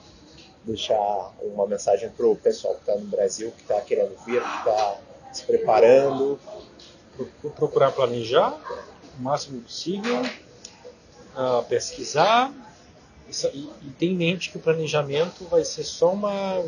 deixar 0.64 1.32
uma 1.40 1.66
mensagem 1.66 2.10
para 2.10 2.26
o 2.26 2.34
pessoal 2.34 2.74
que 2.74 2.80
está 2.80 2.96
no 2.96 3.06
Brasil, 3.06 3.52
que 3.52 3.62
está 3.62 3.80
querendo 3.80 4.16
vir, 4.24 4.42
que 4.42 4.58
está 4.58 4.98
se 5.32 5.44
preparando. 5.44 6.38
Procurar 7.54 7.92
planejar 7.92 8.58
o 9.18 9.22
máximo 9.22 9.60
possível, 9.62 10.22
uh, 10.22 11.62
pesquisar 11.68 12.52
e, 13.28 13.58
e 13.58 13.90
ter 13.98 14.06
em 14.06 14.14
mente 14.14 14.50
que 14.50 14.58
o 14.58 14.60
planejamento 14.60 15.44
vai 15.44 15.64
ser 15.64 15.84
só 15.84 16.12
uma 16.12 16.62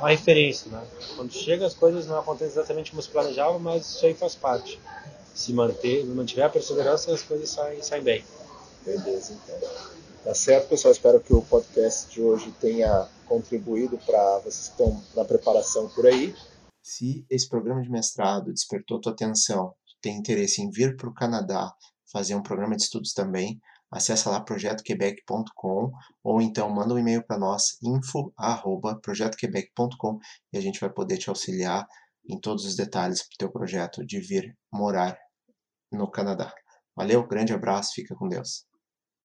uma 0.00 0.08
referência, 0.08 0.70
né? 0.70 0.82
Quando 1.14 1.30
chega 1.32 1.66
as 1.66 1.74
coisas 1.74 2.06
não 2.06 2.18
acontecem 2.18 2.52
exatamente 2.52 2.90
como 2.90 3.02
se 3.02 3.08
planejava, 3.10 3.58
mas 3.58 3.86
isso 3.86 4.06
aí 4.06 4.14
faz 4.14 4.34
parte. 4.34 4.80
Se 5.34 5.52
manter, 5.52 6.04
mantiver 6.06 6.46
a 6.46 6.48
perseverança, 6.48 7.12
as 7.12 7.22
coisas 7.22 7.50
saem, 7.50 7.82
saem 7.82 8.02
bem. 8.02 8.24
Beleza, 8.84 9.34
então. 9.34 9.68
Tá 10.24 10.34
certo, 10.34 10.68
pessoal? 10.68 10.92
Espero 10.92 11.20
que 11.20 11.32
o 11.32 11.42
podcast 11.42 12.10
de 12.10 12.20
hoje 12.20 12.52
tenha 12.60 13.06
contribuído 13.26 13.98
para 13.98 14.38
vocês 14.38 14.68
que 14.68 14.82
estão 14.82 15.02
na 15.14 15.24
preparação 15.24 15.88
por 15.88 16.06
aí. 16.06 16.34
Se 16.82 17.26
esse 17.28 17.48
programa 17.48 17.82
de 17.82 17.90
mestrado 17.90 18.52
despertou 18.52 19.00
tua 19.00 19.12
atenção, 19.12 19.74
tem 20.00 20.16
interesse 20.16 20.62
em 20.62 20.70
vir 20.70 20.96
para 20.96 21.08
o 21.08 21.14
Canadá 21.14 21.74
fazer 22.10 22.34
um 22.34 22.42
programa 22.42 22.74
de 22.76 22.82
estudos 22.82 23.12
também, 23.12 23.60
acessa 23.90 24.30
lá 24.30 24.40
projetoquebec.com 24.40 25.92
ou 26.22 26.40
então 26.40 26.70
manda 26.70 26.94
um 26.94 26.98
e-mail 26.98 27.26
para 27.26 27.38
nós 27.38 27.76
info@projetoquebec.com 27.82 30.18
e 30.52 30.58
a 30.58 30.60
gente 30.60 30.78
vai 30.80 30.90
poder 30.90 31.18
te 31.18 31.28
auxiliar 31.28 31.86
em 32.28 32.38
todos 32.38 32.64
os 32.64 32.76
detalhes 32.76 33.22
para 33.22 33.34
o 33.34 33.38
teu 33.38 33.50
projeto 33.50 34.06
de 34.06 34.20
vir 34.20 34.56
morar 34.72 35.18
no 35.92 36.08
Canadá. 36.10 36.54
Valeu, 36.94 37.26
grande 37.26 37.52
abraço, 37.52 37.94
fica 37.94 38.14
com 38.14 38.28
Deus. 38.28 38.69